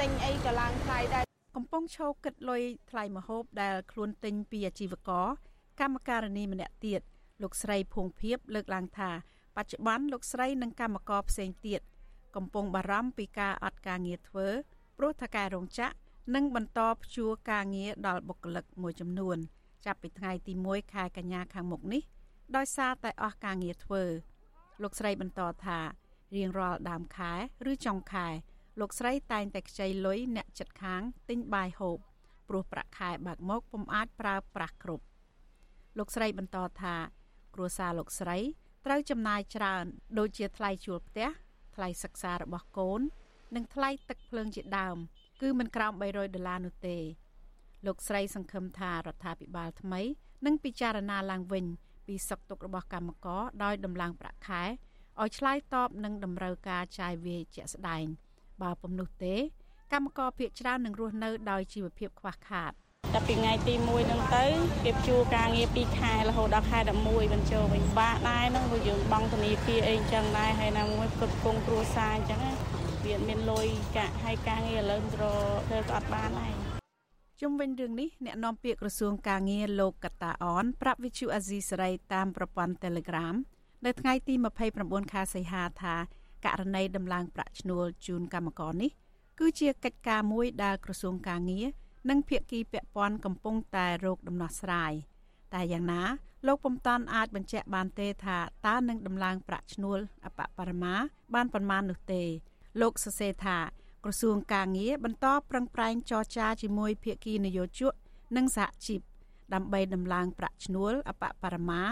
[0.00, 1.24] ទិញអីក៏ឡើងថ្លៃដែរ
[1.56, 5.26] កំពុងឈោគិតលុយថ្លៃម្ហូបដែលខ្លួនទិញពីអាជីវករ
[5.80, 7.00] កម្មការនីម្នាក់ទៀត
[7.42, 9.10] លោកស្រីភួងភៀបលើកឡើងថា
[9.56, 11.80] បច្ចុប្បន្នលោកស្រីនិងកម្មករផ្សេងទៀត
[12.36, 14.46] កំពុងបារម្ភពីការអត់ការងារធ្វើ
[14.98, 15.94] ព្រោះថាការរោងចក្រ
[16.34, 19.38] នឹងបន្តព្យួរការងារដល់បុគ្គលិកមួយចំនួន
[19.86, 22.02] ចាប់ពីថ្ងៃទី1ខែកញ្ញាខាងមុខនេះ
[22.56, 24.02] ដោយសារតែអស់ការងារធ្វើ
[24.82, 25.78] លោកស្រីបន្តថា
[26.36, 27.32] រៀងរាល់ដើមខែ
[27.70, 28.26] ឬចុងខែ
[28.80, 31.98] លោកស្រីតែងតែខ្ចីលុយអ្នកចិត្តខាងទិញបាយហូប
[32.48, 35.04] ព្រោះប្រាក់ខែបើកមកពុំអាចប្រើប្រាស់គ្រប់
[35.98, 36.94] លោកស្រីបន្តថា
[37.54, 38.38] គ្រួសារលោកស្រី
[38.86, 39.84] ត្រូវចំណាយច្រើន
[40.18, 41.28] ដូចជាថ្លៃជួលផ្ទះ
[41.74, 43.00] ថ្លៃសិក្សារបស់កូន
[43.56, 44.96] និងថ្លៃទឹកភ្លើងជាដើម
[45.40, 46.96] គឺមិនក្រោម300ដុល្លារនោះទេ
[47.86, 50.00] លោកស្រីសង្ឃឹមថារដ្ឋាភិបាលថ្មី
[50.46, 51.64] នឹងពិចារណាឡើងវិញ
[52.06, 54.62] ពីសុខទុក្ខរបស់កម្មករដោយដំឡើងប្រាក់ខែ
[55.20, 58.06] ឲ្យឆ្លើយតបនឹងតម្រូវការចាយវាយជាក់ស្ដែង។
[58.62, 59.34] បើពុំនោះទេ
[59.92, 62.72] កម្មករភៀកច្រើននឹងរស់នៅដោយជីវភាពខ្វះខាត
[63.16, 64.44] តែពីថ្ងៃទី1ហ្នឹងទៅ
[64.84, 72.40] គេជួការងារ2ខែរហូតដល់ខែ11បញ្ចូលវិញបាក់ដែរហ្នឹងព្រោះយើងបង់ធនាគារអីចឹងដែរហើយណាមួយផ្គត់ផ្គង់គ្រួសារអញ្ចឹង
[73.04, 76.54] វាមានលុយកាក់ហើយការងារឥឡូវរធ្វើក៏អត់បានដែរ
[77.40, 83.34] ជុំវិញរឿងនេះអ្នកនាំពាក្យក្រសួងការងារលោកកតាអនប្រាប់វិទ្យុអាស៊ីសេរីតាមប្រព័ន្ធ Telegram
[83.84, 84.34] នៅថ្ងៃទី
[84.74, 85.94] 29ខែសីហាថា
[86.46, 88.90] ករណីដំឡើងប្រាក់ឈ្នួលជូនកម្មករនេះ
[89.38, 91.66] គឺជាកិច្ចការមួយដែលក្រសួងការងារ
[92.08, 94.92] និងភាគីពាក់ព័ន្ធកំពុងតែរកដំណោះស្រាយ
[95.54, 96.02] តែយ៉ាងណា
[96.46, 100.94] លោកពុំតាន់អាចបញ្ជាក់បានទេថាតើនឹងដំឡើងប្រាក់ឈ្នួលអបបរមា
[101.34, 102.22] បានប៉ុន្មាននោះទេ
[102.80, 103.58] លោកសរសេរថា
[104.04, 107.92] ក្រសួងការងារបន្តប្រឹងប្រែងចរចាជាមួយភាគីនយោជក
[108.36, 109.00] និងសហជីព
[109.54, 111.82] ដើម្បីដំឡើងប្រាក់ឈ្នួលអបបរមា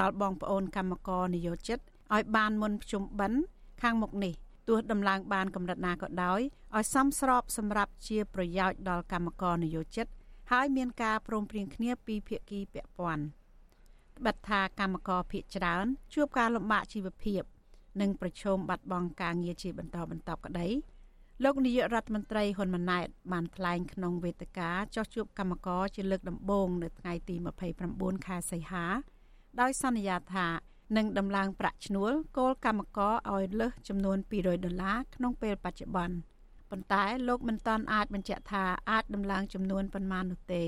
[0.00, 1.78] ដល់បងប្អូនកម្មករនយោជិត
[2.14, 3.40] ឲ្យបានមុនភ្ជុំបិណ្ឌ
[3.82, 4.34] ខាងមុខនេះ
[4.68, 6.40] ទោះដំឡើងបានកម្រិតណាក៏ដោយ
[6.76, 10.06] ឲ្យសមស្របសម្រាប់ជាប្រយោជន៍ដល់កម្មករនយោជិត
[10.50, 13.24] ហើយមានការព្រមព្រៀងគ្នាពីភាគីពាក់ព័ន្ធ
[14.18, 17.42] ត្បិតថាកម្មករភៀកច្រើនជួបការលំបាកជីវភាព
[18.00, 20.68] និងប្រឈមបាត់បង់ការងារជាបន្តបន្ទាប់ក្តី
[21.44, 27.34] លោកនាយករដ្ឋមន្ត្រីហ៊ុនម៉ាណែតបានថ្លែងក្នុងវេទិកាចោះជួបកម្មករជាលើកដំបូងនៅថ្ងៃទី
[27.80, 28.84] 29ខែសីហា
[29.60, 30.46] ដោយសន្យាថា
[30.96, 36.16] និងដំឡើងប្រាក់ឈ្នួលគោលកម្មករឲ្យលើសចំនួន200ដុល្លារក្នុងពេលបច្ចុប្បន្ន
[36.70, 40.62] ប៉ុន្តែលោកមិនទាន់អាចបញ្ជាក់ថាអាចដំឡើងចំនួនប៉ុន្មាននោះទេ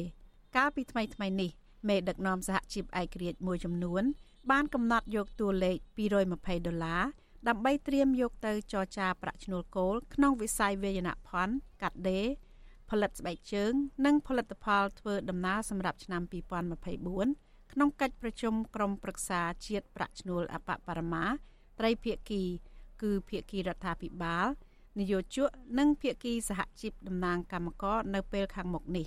[0.56, 1.50] កាលពីថ្មីថ្មីនេះ
[1.88, 4.02] មេដឹកនាំសហជីពឯករាជ្យមួយចំនួន
[4.50, 5.76] បានកំណត់យកតួលេខ
[6.22, 7.02] 220ដុល្លារ
[7.48, 12.26] ដើម្បីត្រៀមយកទៅចរចាប្រាក់ឈ្នួលគោលក្នុងវិស័យវេយនភ័ណ្ឌកាត់ដេរ
[12.90, 13.72] ផលិតស្បែកជើង
[14.06, 21.24] និងផលិតផលធ្វើដំណើរសម្រាប់ឆ្នាំ2024 ក្នុងកិច្ចប្រជុំក្រុមប្រឹក្សាជាតិប្រាក់ឈ្នួលអបបរមា
[21.78, 22.42] ត្រីភាគី
[23.02, 24.46] គឺភាគីរដ្ឋាភិបាល
[24.98, 25.48] នយោជក
[25.78, 29.06] និងភាគីសហជីពតំណាងកម្មករនៅពេលខាងមុខនេះ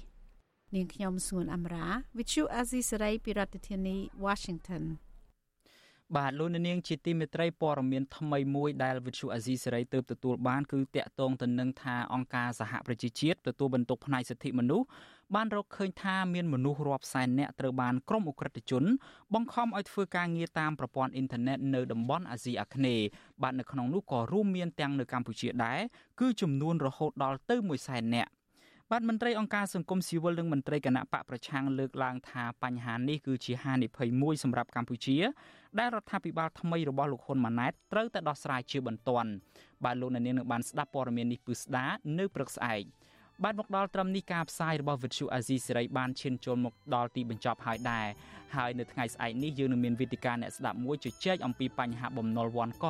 [0.76, 1.88] នាងខ្ញុំសួនអមរា
[2.18, 4.84] Vichu Azisari ពីរដ្ឋធានី Washington
[6.18, 14.86] បាទលោកនាងជាទីមេត្រីព័ត៌មានថ្មីមួយដែលវិទ្យុអាស៊ីសេរីទើបទទួលបានគឺតាក់ទងទៅនឹងថាអង្គការសហប្រជាជាតិទទួលបន្ទុកផ្នែកសិទ្ធិមនុស្ស
[15.36, 18.84] បានរកឃើញថាមានមនុស្សរាប់សែននាក់ត្រូវបានក្រុមអ ுக ្រិតជន
[19.34, 23.06] បង្ខំឲ្យធ្វើការងារតាមប្រព័ន្ធអ៊ីនធឺណិតនៅតំបន់អាស៊ីអាគ្នេយ៍
[23.42, 25.80] បាទនៅក្នុងនោះក៏រួមមានទាំងនៅកម្ពុជាដែរ
[26.20, 28.32] គឺចំនួនរហូតដល់ទៅ1សែននាក់
[28.92, 35.18] បាទមន្ត្រីអង្គការសង្គមស៊ីវិលនិងមន្ត្រីគណៈបកប្រឆាំងលើកឡើងថាបញ្ហានេះគឺជាហានិភ័យមួយសម្រាប់កម្ពុជា
[35.80, 39.30] ដែលរដ្ឋាភិបាលថ្មីរបស់លោកហ៊ុនម៉ាណែតត្រូវតែដោះស្រាយជាបន្ទាន់
[39.84, 41.86] បាទលោកអ្នកនាងនឹងបានស្ដាប់ព័ត៌មាននេះពឹស្ដា
[42.20, 42.84] នៅព្រឹកស្អែក
[43.44, 48.08] បានមកដល់ត្រឹមនេះការផ្សាយរបស់វិទ្យុអាស៊ីសេរីបានឈានចូលមកដល់ទីបញ្ចប់ហើយដែរ
[48.56, 52.86] ហើយនៅថ្ងៃស្អែកនេះយើងនឹងមានវេទិកាអ្នកស្ដាប់មួយជជែកអំពីបញ្ហាបំណុលវ័នក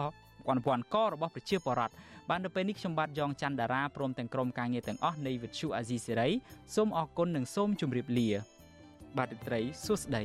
[0.46, 1.94] ពាន់ពាន់ករបស់ប្រជាពលរដ្ឋ
[2.30, 6.30] បាននៅពេលនេះខ្ញុំបាទយ៉ងច័ន្ទដារាព្រមទាំងក្រុមការងារទាំងអស់នៃវិទ្យុអាស៊ីសេរី
[6.76, 8.30] សូមអរគុណនិងសូមជម្រាបលា
[9.18, 10.24] បាទត្រីសួស្តី